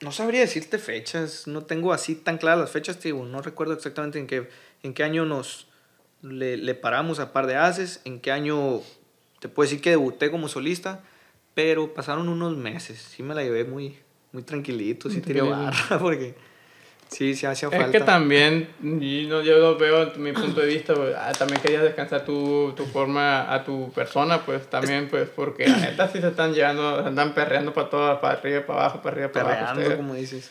[0.00, 1.46] no sabría decirte fechas.
[1.46, 3.24] No tengo así tan claras las fechas, digo.
[3.24, 4.48] No recuerdo exactamente en qué,
[4.82, 5.68] en qué año nos
[6.22, 8.02] le, le paramos a par de haces.
[8.04, 8.82] En qué año
[9.40, 11.02] te puedo decir que debuté como solista.
[11.54, 12.98] Pero pasaron unos meses.
[12.98, 13.98] Sí me la llevé muy,
[14.32, 15.08] muy tranquilito.
[15.10, 16.34] Sí tiré barra porque
[17.08, 17.92] sí, sí hacía Es falta.
[17.98, 21.60] que también, y no, yo lo veo desde mi punto de vista, güey, ah, también
[21.62, 26.20] querías descansar tu, tu forma a tu persona, pues también, pues, porque la neta sí
[26.20, 29.44] se están llevando, se andan perreando para todo, para arriba, para abajo, para arriba, para
[29.44, 29.58] abajo.
[29.58, 29.96] Perreando, ustedes.
[29.98, 30.50] como dices.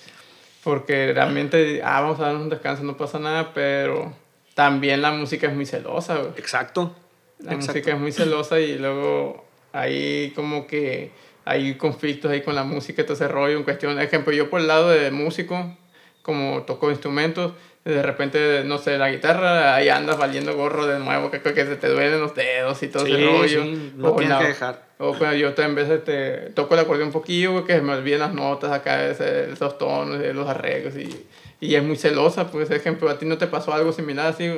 [0.64, 4.14] Porque realmente, ah, vamos a darnos un descanso, no pasa nada, pero
[4.56, 6.32] también la música es muy celosa, güey.
[6.38, 6.96] Exacto.
[7.40, 7.74] La Exacto.
[7.74, 11.12] música es muy celosa y luego hay como que
[11.46, 14.00] hay conflictos ahí con la música todo ese rollo en cuestión.
[14.00, 15.78] Ejemplo, yo por el lado de músico,
[16.22, 17.54] como toco instrumentos,
[17.86, 21.76] de repente, no sé, la guitarra, ahí andas valiendo gorro de nuevo, que, que se
[21.76, 23.64] te duelen los dedos y todo Sí, ese rollo.
[23.64, 24.86] sí, no O tienes la- que dejar.
[24.98, 28.22] O bueno, yo también veces te toco el acordeón un poquillo, que se me olvidan
[28.22, 31.28] las notas acá, ese- esos tonos, eh, los arreglos y,
[31.60, 34.50] y es muy celosa, pues, por ejemplo, a ti no te pasó algo similar así.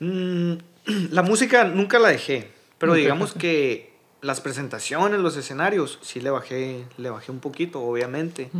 [0.00, 0.54] Mm,
[1.10, 3.91] la música nunca la dejé, pero digamos que
[4.22, 8.50] las presentaciones, los escenarios, sí le bajé, le bajé un poquito, obviamente.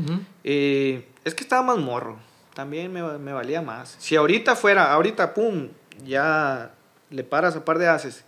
[0.45, 2.19] Eh, es que estaba más morro,
[2.53, 3.97] también me, me valía más.
[3.99, 5.69] Si ahorita fuera, ahorita, pum,
[6.05, 6.75] ya
[7.11, 8.25] le paras a par de haces,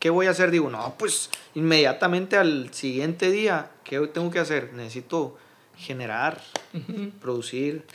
[0.00, 0.50] ¿qué voy a hacer?
[0.50, 4.72] Digo, no, pues inmediatamente al siguiente día, ¿qué tengo que hacer?
[4.74, 5.38] Necesito
[5.76, 6.40] generar,
[7.20, 7.86] producir.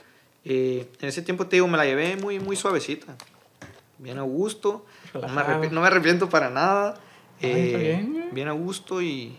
[0.46, 3.16] Eh, en ese tiempo te digo, me la llevé muy, muy suavecita.
[3.98, 4.86] Bien a gusto.
[5.14, 7.02] No me, no me arrepiento para nada.
[7.42, 8.44] Ay, Eh, bien, güey.
[8.48, 9.36] a gusto y.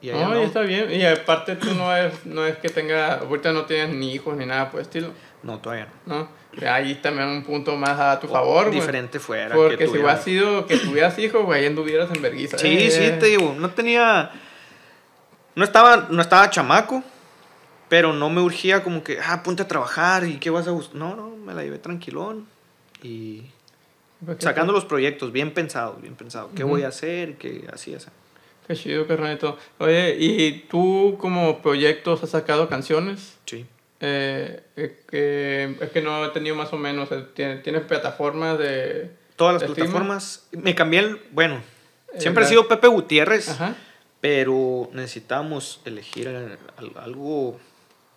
[0.00, 0.46] y ahí No, y andamos.
[0.46, 0.90] está bien.
[0.92, 4.46] Y aparte tú no es, no es que tenga, ahorita no tienes ni hijos ni
[4.46, 5.10] nada por el estilo,
[5.42, 6.18] No, todavía no.
[6.18, 6.46] ¿no?
[6.70, 8.80] Ahí también un punto más a tu favor, güey.
[8.80, 9.50] Diferente fuera.
[9.50, 12.56] que Porque si tuviera- hubieras sido, que tuvieras hijos, güey, ahí anduvieras en vergüenza.
[12.58, 14.30] Sí, Eh, sí, te digo, no tenía.
[15.54, 17.02] No estaba, no estaba chamaco,
[17.88, 20.70] pero no me urgía como que, ah, ponte a trabajar y qué vas a.
[20.94, 22.46] No, no, me la llevé tranquilón
[23.02, 23.42] y
[24.38, 26.50] sacando los proyectos bien pensados, bien pensados.
[26.54, 27.36] ¿Qué voy a hacer?
[27.36, 28.08] ¿Qué así, así?
[28.66, 29.56] Qué chido, carnalito.
[29.78, 33.36] Oye, ¿y tú como proyectos has sacado canciones?
[33.46, 33.64] Sí.
[34.00, 39.10] Eh, eh, que, es que no he tenido más o menos, ¿tienes, tienes plataformas de...
[39.36, 40.48] Todas las plataformas.
[40.52, 41.20] Me cambié el.
[41.32, 41.60] Bueno,
[42.14, 43.48] Eh, siempre la- he sido Pepe Gutiérrez.
[43.50, 43.76] Ajá.
[44.20, 46.58] pero necesitamos elegir al-
[46.96, 47.58] algo,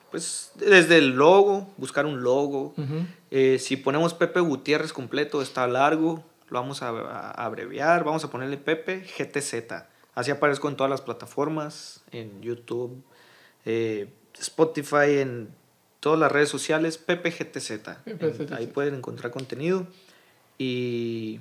[0.09, 2.73] pues desde el logo, buscar un logo.
[3.31, 8.31] Eh, si ponemos Pepe Gutiérrez completo, está largo, lo vamos a, a abreviar, vamos a
[8.31, 9.53] ponerle Pepe GTZ.
[10.15, 13.03] Así aparezco en todas las plataformas, en YouTube,
[13.65, 14.07] eh,
[14.39, 15.49] Spotify, en
[15.99, 17.71] todas las redes sociales, Pepe GTZ.
[18.03, 18.51] Pepe GTZ.
[18.53, 19.85] Ahí pueden encontrar contenido.
[20.57, 21.39] Y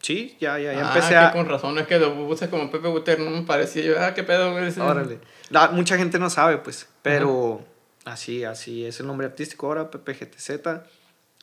[0.00, 1.32] sí, ya, ya, ya Ah, empecé que a...
[1.32, 4.22] con razón, es que lo puse como Pepe Gutiérrez, no me parecía yo, ah, qué
[4.22, 5.18] pedo, Órale.
[5.50, 7.64] La- mucha gente no sabe, pues, pero
[8.04, 10.50] así, así es el nombre artístico ahora, PPGTZ.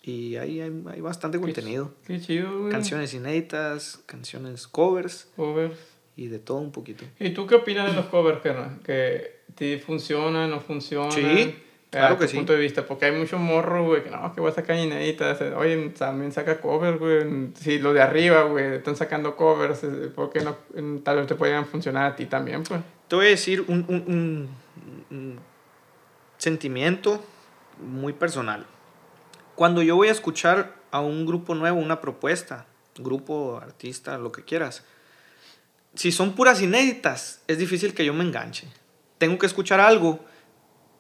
[0.02, 1.93] Y ahí hay, hay bastante contenido.
[2.06, 2.72] Qué chido, güey.
[2.72, 5.78] Canciones inéditas, canciones covers Covers.
[6.16, 7.04] y de todo un poquito.
[7.20, 8.80] ¿Y tú qué opinas de los covers, carnal?
[8.84, 11.12] ¿Que te funcionan, no funcionan?
[11.12, 11.54] Sí,
[11.91, 12.38] claro a que sí.
[12.38, 15.41] punto de vista, porque hay muchos morros, güey, que no, que voy a sacar inéditas.
[15.41, 17.50] eh, Oye, también saca covers, güey.
[17.56, 20.56] Si los de arriba, güey, están sacando covers, eh, ¿por qué no?
[21.04, 22.80] Tal vez te podrían funcionar a ti también, pues.
[23.10, 24.50] Te voy a decir un, un- un-
[25.12, 25.39] un
[26.38, 27.22] sentimiento
[27.86, 28.66] muy personal.
[29.60, 32.66] Cuando yo voy a escuchar a un grupo nuevo, una propuesta,
[32.97, 34.86] grupo, artista, lo que quieras,
[35.95, 38.70] si son puras inéditas, es difícil que yo me enganche.
[39.18, 40.22] Tengo que escuchar algo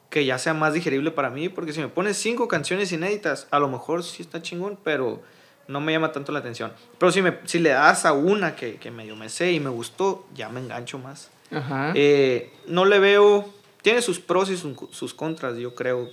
[0.09, 3.59] que ya sea más digerible para mí, porque si me pones cinco canciones inéditas, a
[3.59, 5.23] lo mejor sí está chingón, pero
[5.69, 6.73] no me llama tanto la atención.
[6.97, 9.69] Pero si, me, si le das a una que, que medio me sé y me
[9.69, 11.31] gustó, ya me engancho más.
[11.49, 11.93] Ajá.
[11.95, 13.53] Eh, no le veo.
[13.83, 16.09] Tiene sus pros y sus, sus contras, yo creo,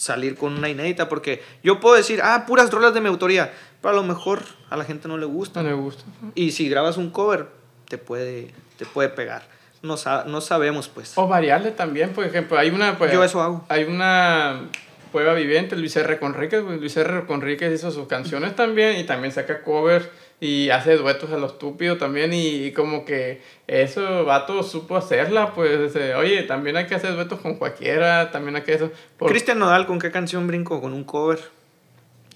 [0.00, 3.92] salir con una inédita, porque yo puedo decir, ah, puras rolas de mi autoría, pero
[3.92, 5.62] a lo mejor a la gente no le gusta.
[5.62, 6.04] no me gusta.
[6.34, 7.48] Y si grabas un cover,
[7.86, 9.42] te puede, te puede pegar.
[9.82, 9.96] No,
[10.26, 11.12] no sabemos, pues.
[11.16, 12.96] O variarle también, por ejemplo, hay una...
[12.96, 13.66] Pues, Yo eso hago.
[13.68, 14.68] Hay una
[15.12, 16.18] prueba viviente, Luis R.
[16.18, 16.64] Conríquez.
[16.64, 17.26] Luis R.
[17.26, 20.08] Conríquez hizo sus canciones también y también saca covers
[20.40, 25.52] y hace duetos a lo estúpido también y, y como que eso, vato, supo hacerla,
[25.54, 28.90] pues, eh, oye, también hay que hacer duetos con cualquiera, también hay que eso.
[29.18, 30.80] por- Cristian Nodal, ¿con qué canción brinco?
[30.80, 31.38] Con un cover.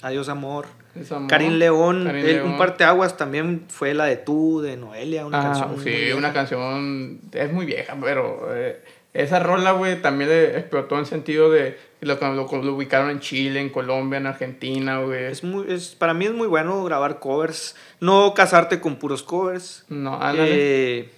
[0.02, 0.66] Adiós, amor.
[1.10, 1.28] amor.
[1.30, 2.50] Karim León, Karim él- León.
[2.52, 5.82] un parteaguas también fue la de tú, de Noelia, una Ah, canción.
[5.82, 8.80] sí, una canción, es muy vieja, pero eh,
[9.14, 13.60] esa rola, güey, también le explotó en sentido de lo, lo, lo ubicaron en Chile,
[13.60, 15.24] en Colombia, en Argentina, güey.
[15.24, 19.84] Es muy, es, para mí es muy bueno grabar covers, no casarte con puros covers.
[19.88, 20.18] No.
[20.36, 21.08] Eh,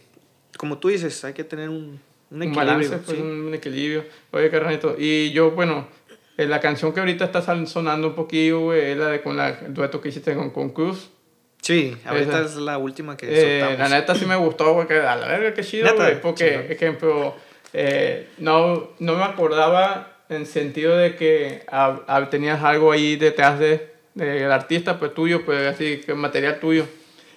[0.58, 1.98] como tú dices, hay que tener un,
[2.30, 2.66] un un equilibrio.
[2.66, 3.22] balance, pues, sí.
[3.22, 4.04] un equilibrio.
[4.30, 5.88] Oye, carnalito, y yo, bueno,
[6.36, 9.48] eh, la canción que ahorita está sonando un poquillo, güey, es la de con la,
[9.48, 11.10] el dueto que hiciste con, con Cruz.
[11.62, 12.44] Sí, ahorita Esa.
[12.44, 13.90] es la última que Eh, soltamos.
[13.90, 17.34] la neta sí me gustó, güey, que a la verga, qué chido, güey, porque, ejemplo,
[17.78, 23.58] eh, no, no me acordaba en sentido de que ah, ah, tenías algo ahí detrás
[23.58, 26.86] de, del artista, pues tuyo, pues así, que material tuyo.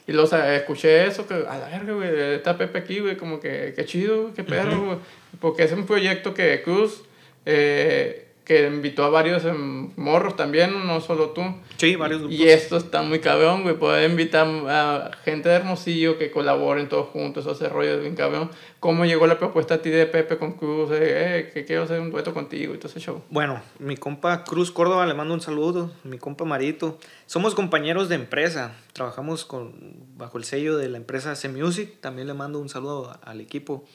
[0.08, 3.74] Y sea, escuché eso, que a la verga, güey, está Pepe aquí, güey, como que
[3.76, 4.98] qué chido, qué perro, güey.
[5.42, 7.04] Porque es un proyecto que Cruz,
[7.46, 11.43] eh, que invitó a varios em, morros también, no solo tú.
[11.78, 12.39] Sí, varios grupos.
[12.39, 13.78] Y esto está muy cabrón, güey.
[13.78, 18.50] Poder invitar a gente de Hermosillo que colaboren todos juntos, eso hace rollo bien cabrón.
[18.80, 20.89] ¿Cómo llegó la propuesta a ti de Pepe con Cruz?
[20.89, 23.22] De, eh, que quiero hacer un dueto contigo y todo ese show.
[23.30, 26.97] Bueno, mi compa Cruz Córdoba le mando un saludo, mi compa Marito.
[27.28, 29.76] Somos compañeros de empresa, trabajamos con,
[30.18, 33.86] bajo el sello de la empresa C-Music, también le mando un saludo al equipo.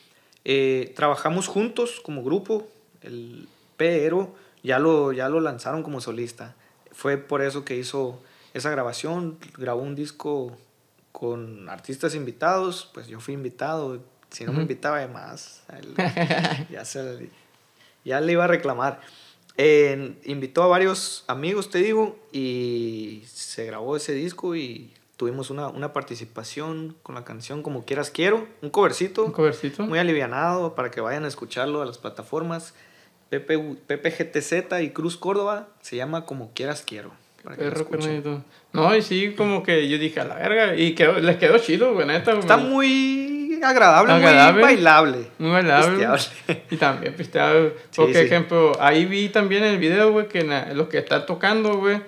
[0.45, 2.69] Eh, trabajamos juntos como grupo,
[3.03, 6.55] el, pero ya lo, ya lo lanzaron como solista.
[6.93, 8.20] Fue por eso que hizo
[8.55, 10.57] esa grabación, grabó un disco
[11.12, 14.01] con artistas invitados, pues yo fui invitado,
[14.31, 15.62] si no me invitaba de más,
[16.70, 17.31] ya, se,
[18.05, 19.01] ya le iba a reclamar.
[20.25, 25.93] invitó a varios amigos, te digo, y se grabó ese disco y tuvimos una, una,
[25.93, 29.25] participación con la canción Como Quieras Quiero, un covercito.
[29.25, 29.85] Un covercito.
[29.85, 32.75] Muy alivianado para que vayan a escucharlo a las plataformas.
[33.41, 37.12] Pepe, Pepe GTZ y Cruz Córdoba se llama Como Quieras Quiero.
[38.72, 40.74] no, y sí, como que yo dije a la verga.
[40.76, 42.32] Y quedó, les quedó chido, güey, neta.
[42.32, 45.26] Está muy agradable, muy bailable.
[45.39, 46.09] Muy bailable.
[46.70, 47.74] Y también pisteable.
[47.95, 50.43] Por ejemplo, ahí vi también el video, güey, que
[50.74, 52.01] los que están tocando, güey,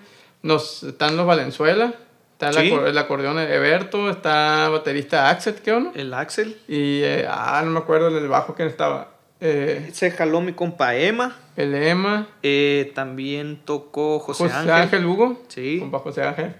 [0.42, 1.94] nos, están los Valenzuela.
[2.38, 5.92] Está el, acordeón de Eberto, está baterista Axel, ¿qué onda?
[5.94, 6.58] El Axel.
[6.68, 9.15] Y, eh, ah, no me acuerdo del bajo quién estaba.
[9.40, 11.36] Eh, se jaló mi compa Emma.
[11.56, 12.28] El Emma.
[12.42, 14.72] Eh, también tocó José, José Ángel.
[14.72, 15.42] Ángel Hugo.
[15.48, 15.78] Sí.
[15.80, 16.54] Compa José Ángel.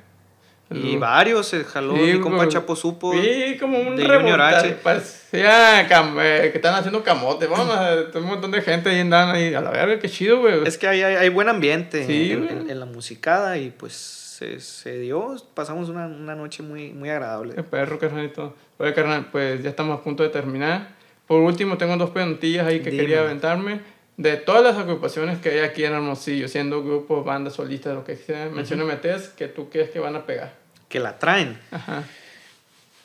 [0.71, 3.13] y varios, se jaló mi compa Chapo Supo.
[3.13, 7.47] Sí, como un de Parecía eh, que están haciendo camote.
[7.47, 9.55] Vamos a un montón de gente ahí andan ahí.
[9.55, 10.67] A la verga, qué chido, güey.
[10.67, 15.37] Es que hay, hay, buen ambiente en, en, la musicada y pues se, se dio.
[15.55, 17.55] Pasamos una, una, noche muy, muy agradable.
[17.55, 18.55] Qué perro, carnalito.
[18.77, 20.96] Oye, carnal, pues ya estamos a punto de terminar.
[21.27, 23.81] Por último, tengo dos preguntillas ahí que quería aventarme.
[24.17, 28.17] De todas las agrupaciones que hay aquí en Hermosillo, siendo grupos, bandas, solistas, lo que
[28.17, 30.55] sea, mencióname tres que tú crees que van a pegar.
[30.89, 31.59] Que la traen.
[31.71, 32.05] Ajá.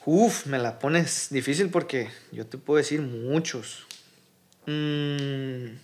[0.06, 3.88] Uf, me la pones difícil porque yo te puedo decir muchos.
[4.68, 5.76] Mm,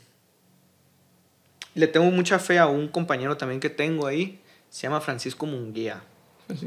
[1.76, 4.40] le tengo mucha fe a un compañero también que tengo ahí.
[4.70, 6.02] Se llama Francisco Munguía.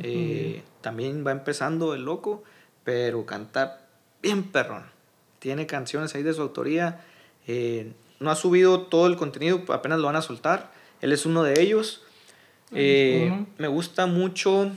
[0.02, 2.44] Eh, también va empezando el loco,
[2.84, 3.86] pero canta
[4.20, 4.99] bien perrón
[5.40, 7.00] tiene canciones ahí de su autoría.
[7.48, 10.72] Eh, no ha subido todo el contenido, apenas lo van a soltar.
[11.00, 12.02] Él es uno de ellos.
[12.72, 14.70] Eh, me gusta mucho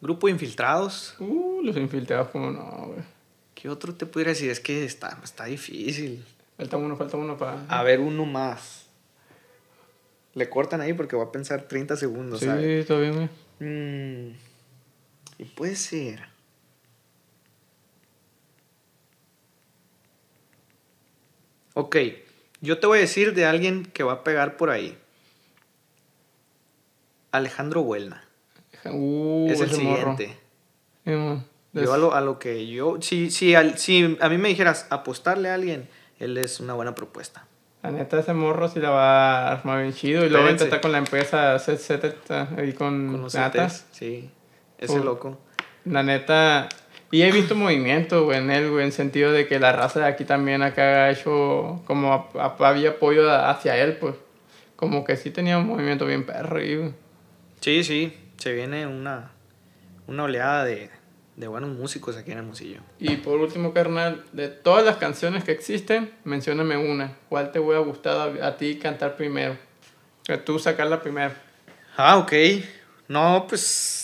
[0.00, 1.16] Grupo Infiltrados.
[1.18, 3.00] Uh, los Infiltrados, como no, güey.
[3.54, 4.50] ¿Qué otro te pudiera decir?
[4.50, 6.24] Es que está, está difícil.
[6.56, 7.64] Falta uno, falta uno para...
[7.68, 8.86] A ver, uno más.
[10.34, 13.28] Le cortan ahí porque va a pensar 30 segundos, sí, está bien, güey.
[13.58, 14.36] Mm,
[15.38, 16.29] y puede ser...
[21.80, 21.96] Ok,
[22.60, 24.98] yo te voy a decir de alguien que va a pegar por ahí.
[27.32, 28.22] Alejandro Huelna.
[28.84, 30.36] Uh, es el siguiente.
[31.06, 35.88] yo a lo, que yo, si, si, si a mí me dijeras apostarle a alguien,
[36.18, 37.46] él es una buena propuesta.
[37.82, 40.26] La neta, ese morro sí la va a armar bien chido.
[40.26, 43.86] Y luego está con la empresa ZZ ahí con, con los Natas.
[43.92, 44.30] Sí,
[44.76, 45.38] ese loco.
[45.86, 46.68] La neta,
[47.10, 50.06] y he visto movimiento, güey, en él, güey, en sentido de que la raza de
[50.06, 54.14] aquí también acá ha hecho, como había apoyo hacia él, pues.
[54.76, 56.94] Como que sí tenía un movimiento bien perro, güey.
[57.60, 59.32] Sí, sí, se viene una,
[60.06, 60.90] una oleada de,
[61.36, 62.80] de buenos músicos aquí en Hermosillo.
[62.98, 67.16] Y por último, carnal, de todas las canciones que existen, mencióname una.
[67.28, 69.56] ¿Cuál te hubiera gustado a, ti cantar primero?
[70.24, 71.32] Que tú sacarla primero.
[71.96, 72.32] Ah, ok.
[73.08, 73.99] No, pues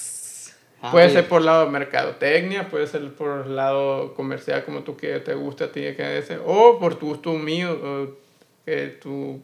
[0.82, 5.34] Ah, puede ser por lado mercadotecnia, puede ser por lado comercial, como tú que te
[5.34, 8.16] gusta a ti, que o por tu gusto mío, o
[8.64, 9.42] que tu,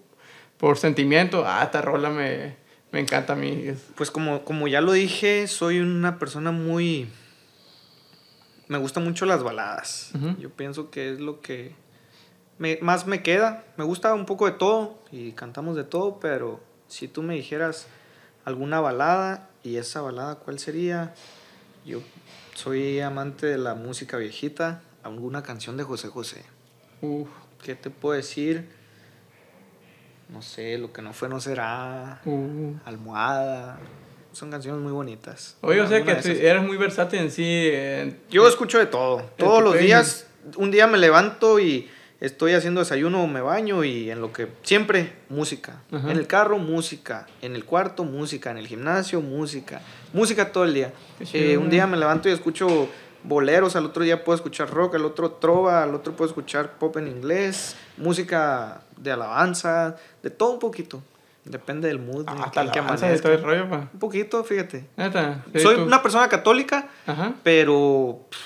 [0.58, 2.56] por sentimiento, ah, esta rola me,
[2.92, 3.72] me encanta a mí.
[3.96, 7.08] Pues como, como ya lo dije, soy una persona muy...
[8.68, 10.12] Me gustan mucho las baladas.
[10.38, 11.74] Yo pienso que es lo que
[12.58, 13.64] me, más me queda.
[13.76, 17.86] Me gusta un poco de todo y cantamos de todo, pero si tú me dijeras
[18.44, 21.14] alguna balada, ¿Y esa balada cuál sería?
[21.84, 22.00] Yo
[22.54, 26.42] soy amante de la música viejita, alguna canción de José José.
[27.00, 27.28] Uf.
[27.62, 28.68] ¿Qué te puedo decir?
[30.28, 32.20] No sé, lo que no fue no será.
[32.24, 32.74] Uh.
[32.84, 33.78] Almohada.
[34.32, 35.56] Son canciones muy bonitas.
[35.60, 37.70] Oye, o sea que eres muy versátil en sí.
[38.30, 39.22] Yo escucho de todo.
[39.36, 41.88] Todos los días, un día me levanto y
[42.22, 45.82] estoy haciendo desayuno, me baño y en lo que siempre música.
[45.90, 50.72] En el carro música, en el cuarto música, en el gimnasio música, música todo el
[50.74, 50.92] día.
[51.32, 52.88] Eh, un día me levanto y escucho
[53.24, 56.96] boleros, al otro día puedo escuchar rock, al otro trova, al otro puedo escuchar pop
[56.96, 61.02] en inglés, música de alabanza, de todo un poquito.
[61.44, 62.20] Depende del mood.
[62.22, 63.88] en Hasta que de todo el rollo, pa.
[63.92, 64.84] Un poquito, fíjate.
[65.60, 67.32] Soy tú- una persona católica, Ajá.
[67.42, 68.38] pero pff,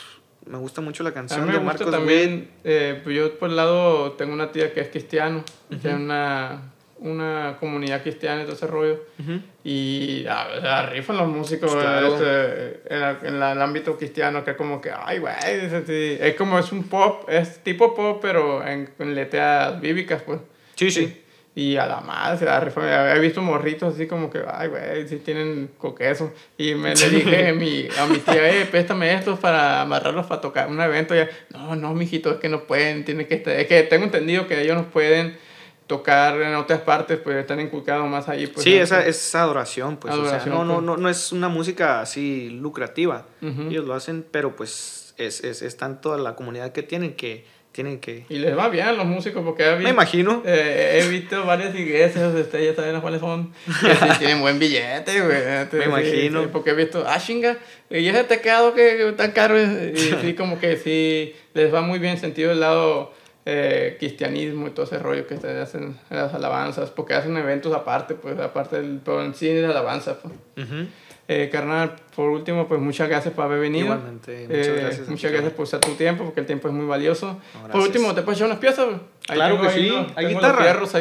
[0.46, 3.38] me gusta mucho la A canción mí me de gusta Marcos también, eh, pues yo
[3.38, 5.44] por el lado tengo una tía que es cristiano,
[5.82, 9.04] tiene una, una comunidad cristiana y todo ese rollo.
[9.18, 9.40] Ujú.
[9.64, 12.14] Y a, a rifan los músicos Pues claro.
[12.14, 16.34] este, en, la- en la- el ámbito cristiano, que es como que, ay, güey, es,
[16.36, 20.40] como es un pop, es tipo pop, pero en, en letras bíblicas, pues.
[20.76, 21.22] Sí, sí.
[21.58, 23.16] Y a la madre, se la rifan.
[23.16, 26.30] He visto morritos así como que, ay, güey, sí tienen coqueso.
[26.58, 30.42] Y me le dije a mi, a mi tía, eh, préstame estos para amarrarlos para
[30.42, 31.14] tocar un evento.
[31.14, 33.54] Y ella, no, no, mijito, es que no pueden, tienen que estar.
[33.54, 35.38] Es que tengo entendido que ellos no pueden
[35.86, 38.48] tocar en otras partes, pues están inculcados más ahí.
[38.48, 38.82] Pues, sí, ¿no?
[38.82, 40.12] esa es adoración, pues.
[40.12, 40.84] o sea, Adoración, no, no, pues.
[40.84, 43.24] no, no es una música así lucrativa.
[43.40, 43.62] Ujú.
[43.62, 47.46] Ellos lo hacen, pero pues es, es, es tanto la comunidad que tienen que
[47.76, 48.24] tienen que.
[48.30, 50.42] Y les va bien a los músicos porque he Me visto, imagino.
[50.46, 55.20] eh, he visto varias iglesias, ustedes ya saben cuáles son, que sí tienen buen billete,
[55.20, 55.38] güey.
[55.70, 56.42] Sí, imagino.
[56.42, 57.58] sí, porque he visto, ah, chinga,
[57.90, 61.98] y ese teclado que tan caro es, y sí, como que sí, les va muy
[61.98, 63.12] bien en sentido del lado
[63.48, 67.72] eh, cristianismo y todo ese rollo que ustedes hacen en las alabanzas, porque hacen eventos
[67.72, 70.34] aparte, pues, aparte del, pero en sí de alabanza, pues.
[70.66, 70.86] Ujú.
[71.28, 73.86] Eh, carnal, por último, pues muchas gracias por haber venido.
[73.86, 76.86] Igualmente, muchas Eh, gracias Muchas gracias por usar tu tiempo, porque el tiempo es muy
[76.86, 77.40] valioso.
[77.62, 78.86] No, por último, ¿te puedes echar unas piezas?
[79.28, 79.88] Ahí Claro que ahí sí.
[79.88, 80.48] los- ¿Hay guitarra?
[80.54, 80.94] Los fierros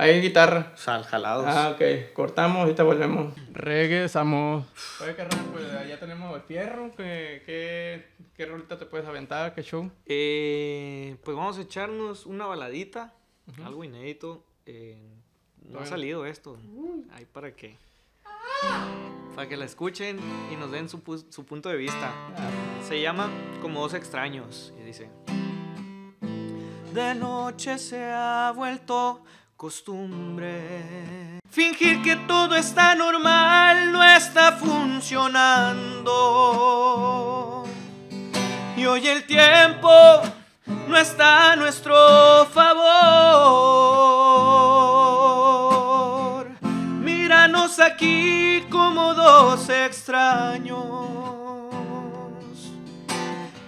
[0.00, 0.10] ahí.
[0.14, 0.72] Hay guitarra.
[0.76, 1.44] Sal, jalados.
[1.48, 2.12] Ah, ok.
[2.12, 3.34] Cortamos, ahorita volvemos.
[3.52, 4.66] Regresamos.
[5.02, 6.90] Oye, carnal, pues ya tenemos el fierro.
[6.96, 9.54] ¿Qué, qué, qué rolita te puedes aventar?
[9.54, 9.90] ¿Qué show?
[10.06, 13.12] Eh, pues vamos a echarnos una baladita,
[13.64, 14.44] algo inédito.
[14.66, 14.98] eh,
[15.68, 16.58] no ha salido esto.
[17.12, 17.76] Ahí para que.
[19.36, 20.18] Para que la escuchen
[20.52, 22.10] y nos den su, pu- su punto de vista.
[22.86, 23.30] Se llama
[23.62, 25.08] Como dos extraños y dice:
[26.92, 29.22] De noche se ha vuelto
[29.60, 31.38] costumbre.
[31.50, 36.14] Fingir que todo está normal no está funcionando.
[38.74, 39.90] Y hoy el tiempo
[40.88, 41.94] no está a nuestro
[42.46, 42.70] favor.
[47.02, 50.78] Míranos aquí como dos extraños,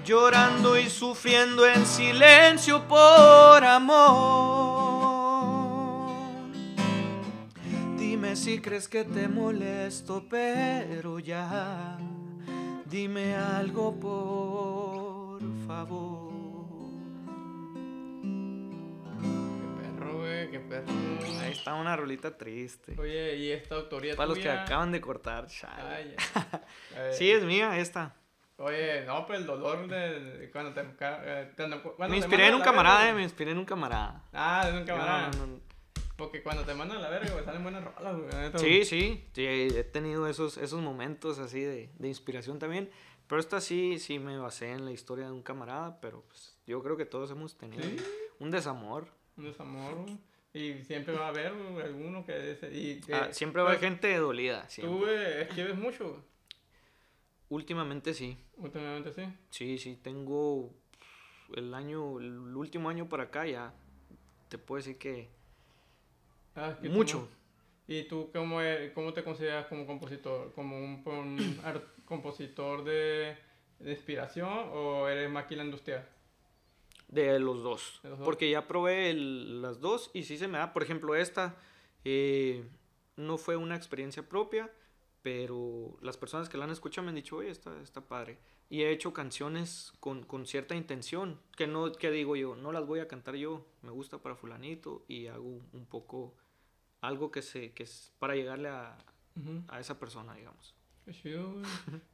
[0.06, 5.11] llorando y sufriendo en silencio por amor.
[8.32, 11.98] Dime si crees que te molesto, pero ya.
[12.86, 16.32] Dime algo, por favor.
[19.20, 20.86] Qué perro, güey, qué perro.
[21.42, 22.98] Ahí está una rolita triste.
[22.98, 24.62] Oye, ¿y esta autoría Para los que tuya?
[24.62, 25.82] acaban de cortar, chale.
[25.94, 26.16] Ay.
[26.96, 28.14] Eh, Sí, es mía esta.
[28.56, 30.80] Oye, no, pero el dolor de, cuando te...
[30.80, 34.22] eh, cuando- Me te inspiré en un camarada, eh, me inspiré en un camarada.
[34.32, 35.28] Ah, de un camarada.
[35.32, 35.71] No, no, no.
[36.22, 38.58] Porque cuando te mandan a la verga, güey, salen buenas rolas, güey.
[38.58, 42.88] Sí, sí, sí, he tenido esos, esos momentos así de, de inspiración también.
[43.26, 46.80] Pero esta sí, sí me basé en la historia de un camarada, pero pues, yo
[46.80, 47.96] creo que todos hemos tenido Sí.
[48.38, 49.08] un desamor.
[49.36, 50.16] Un desamor, güey.
[50.54, 52.56] Y siempre va a haber güey, alguno que...
[52.72, 54.68] Y, que- Ah, siempre va a haber pues, gente dolida.
[54.68, 54.94] siempre.
[54.96, 56.20] Tú, güey, escribes mucho, güey.
[57.48, 58.38] Últimamente sí.
[58.58, 59.22] Últimamente sí.
[59.50, 60.72] Sí, sí, tengo
[61.54, 63.74] el año, el último año para acá ya.
[64.48, 65.41] Te puedo decir que
[66.54, 66.90] Ah, mucho.
[66.92, 67.28] mucho.
[67.88, 70.52] ¿Y tú cómo, eres- cómo te consideras como compositor?
[70.54, 71.02] ¿Como un,
[72.04, 73.36] compositor de,
[73.78, 76.06] de inspiración o eres máquina industrial?
[77.08, 78.00] De los dos.
[78.02, 78.24] De los dos.
[78.24, 80.72] Porque ya probé el- las dos y sí se me da.
[80.72, 81.56] Por ejemplo, esta
[82.04, 82.64] eh,
[83.16, 84.70] no fue una experiencia propia,
[85.22, 88.38] pero las personas que la han escuchado me han dicho, oye, está, está padre.
[88.70, 92.86] Y he hecho canciones con, con cierta intención, que no, que digo yo, no las
[92.86, 96.34] voy a cantar yo, me gusta para fulanito y hago un poco
[97.02, 98.96] algo que, se, que es para llegarle a,
[99.36, 99.62] Ujú.
[99.68, 100.74] a esa persona, digamos.
[101.04, 101.64] Qué chido, güey.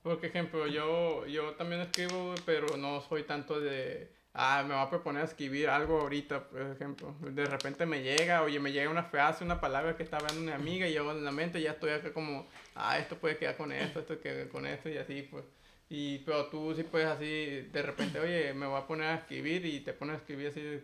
[0.03, 4.83] Por ejemplo, yo, yo también escribo, güey, pero no soy tanto de, ah, me voy
[4.83, 7.15] a proponer a escribir algo ahorita, por ejemplo.
[7.21, 10.55] De repente me llega, oye, me llega una frase, una palabra que estaba hablando una
[10.55, 13.71] amiga y yo en la mente ya estoy acá como, ah, esto puede quedar con
[13.73, 15.45] esto, esto queda con esto y así, pues.
[15.91, 19.67] Y, pero tú sí puedes así, de repente, oye, me voy a poner a escribir
[19.67, 20.81] y te pones a escribir así.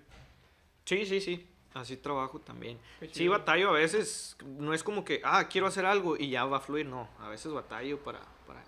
[0.85, 1.49] Sí, sí, sí.
[1.75, 2.79] Así trabajo también.
[3.11, 4.37] Sí, batallo a veces.
[4.47, 6.87] No es como que, ah, quiero hacer algo y ya va a fluir.
[6.87, 8.63] No, a veces batallo para, para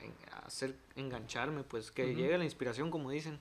[0.00, 0.14] en-
[0.46, 2.14] hacer, engancharme, pues que Ujú.
[2.20, 3.40] llegue la inspiración, como dicen.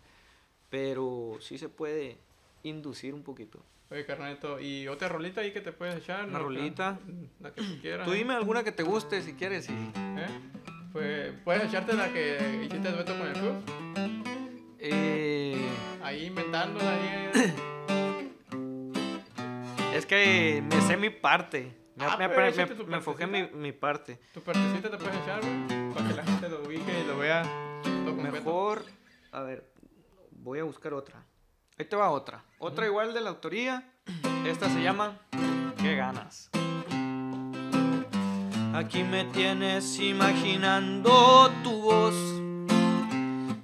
[0.71, 2.17] Pero sí se puede
[2.63, 3.59] inducir un poquito.
[3.91, 6.23] Oye, carnalito, ¿y otra rolita ahí que te puedes echar?
[6.25, 6.45] Una ¿no?
[6.45, 6.97] rolita.
[7.41, 8.07] La que tú quieras.
[8.07, 8.17] Tú ¿eh?
[8.17, 10.27] dime alguna que te guste si quieres y ¿Eh?
[10.93, 13.55] Pues, ¿Puedes echarte la que hiciste dueto con el Cruz?
[14.79, 15.57] Eh,
[16.01, 17.31] Ahí inventándola ahí.
[19.93, 21.77] Es que me sé mi parte.
[21.95, 24.19] Me, Ah, me- pero me- échate me- tu me enfoqué en mi, parte.
[24.33, 27.43] Tu partecita te puedes echar, güey, para que la gente lo ubique y lo vea.
[28.31, 28.83] Mejor,
[29.31, 29.71] a ver,
[30.31, 31.23] voy a buscar otra.
[31.77, 32.43] Ahí te va otra.
[32.59, 33.91] Otra igual de la autoría.
[34.45, 35.17] Esta se llama
[35.81, 36.49] ¿Qué ganas?
[38.73, 42.15] Aquí me tienes imaginando tu voz,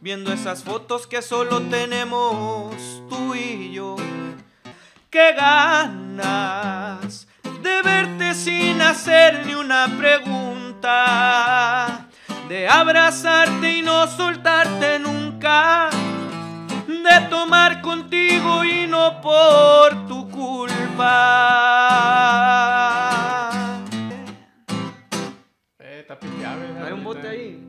[0.01, 2.75] viendo esas fotos que solo tenemos
[3.09, 3.95] tú y yo.
[5.17, 7.25] ¿Qué ganas
[7.63, 12.05] de verte sin hacer ni una pregunta?
[12.47, 15.89] De abrazarte y no soltarte nunca.
[16.87, 21.07] De tomar contigo y no por tu culpa.
[25.79, 27.63] Eh, está pisteable esa Hay un bote ahí.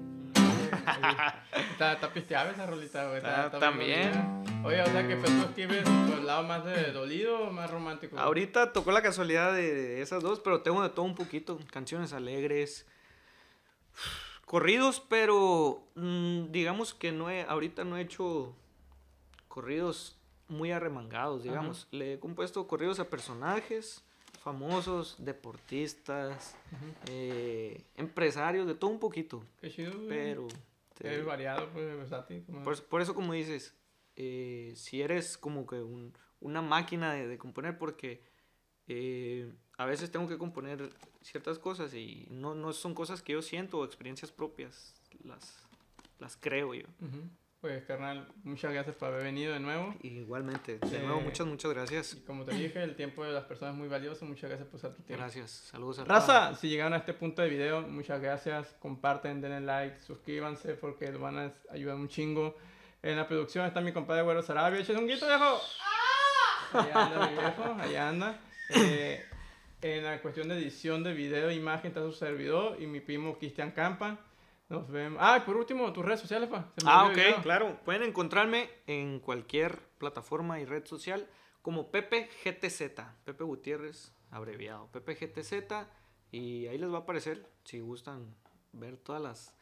[1.72, 3.16] Está, está pisteable esa rolita, güey.
[3.18, 4.44] Está, está también.
[4.68, 7.70] Oye, o sea que pues, tú escribes por el lado más de dolido o más
[7.70, 8.18] romántico.
[8.18, 11.58] Ahorita tocó la casualidad de, esas dos, pero tengo de todo un poquito.
[11.70, 12.86] Canciones alegres,
[14.44, 18.54] corridos, pero mm, digamos que no he, ahorita no he hecho
[19.48, 21.88] corridos muy arremangados, digamos.
[21.90, 24.04] Le he compuesto corridos a personajes
[24.44, 26.54] famosos, deportistas,
[27.10, 29.42] eh, empresarios, de todo un poquito.
[29.60, 29.92] Qué chido.
[30.08, 30.48] Pero...
[31.00, 32.42] Es variado, pues, versátil.
[32.64, 33.72] Por, por eso, como dices,
[34.20, 38.20] eh, si eres como que un- una máquina de, de componer, porque
[38.88, 40.90] eh, a veces tengo que componer
[41.22, 44.94] ciertas cosas y no, no son cosas que yo siento o experiencias propias,
[45.24, 45.62] las,
[46.18, 46.86] las creo yo.
[47.00, 47.22] Ujú.
[47.60, 49.94] Pues, carnal, muchas gracias por haber venido de nuevo.
[50.02, 52.14] Igualmente, de Eh, nuevo, muchas, muchas Y gracias.
[52.24, 54.24] como te dije, el tiempo de las personas es muy valioso.
[54.24, 55.20] Muchas gracias por usar tu tiempo.
[55.22, 58.68] Gracias, saludos a Raza, si llegaron a este punto de video, muchas gracias.
[58.78, 62.56] Comparten, denle like, suscríbanse porque lo van a ayudar un chingo.
[63.02, 64.80] En la producción está mi compadre Güero Sarabia.
[64.80, 65.60] ¡Eches un grito, viejo!
[66.72, 68.40] Allá anda mi viejo, allá anda.
[68.74, 69.24] Eh,
[69.80, 73.38] en la cuestión de edición de video e imagen está su servidor y mi primo
[73.38, 74.18] Cristian Campa.
[74.68, 75.18] Nos vemos.
[75.22, 76.72] Ah, y por último, tus redes sociales, pa.
[76.84, 77.42] Ah, ok, video.
[77.42, 77.80] claro.
[77.84, 81.26] Pueden encontrarme en cualquier plataforma y red social
[81.62, 83.00] como Pepe GTZ.
[83.24, 84.88] Pepe Gutiérrez, abreviado.
[84.90, 85.54] Pepe GTZ.
[86.32, 88.34] Y ahí les va a aparecer si gustan
[88.72, 89.54] ver todas las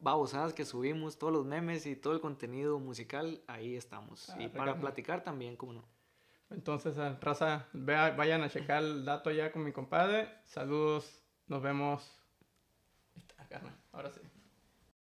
[0.00, 3.42] babosadas que subimos, todos los memes y todo el contenido musical.
[3.46, 4.30] Ahí estamos.
[4.30, 5.84] Ah, y para platicar también, como no.
[6.50, 10.28] Entonces, ah, raza, vea- vayan a checar el dato ya con mi compadre.
[10.44, 12.14] Saludos, nos vemos.
[13.92, 14.20] Ahora sí.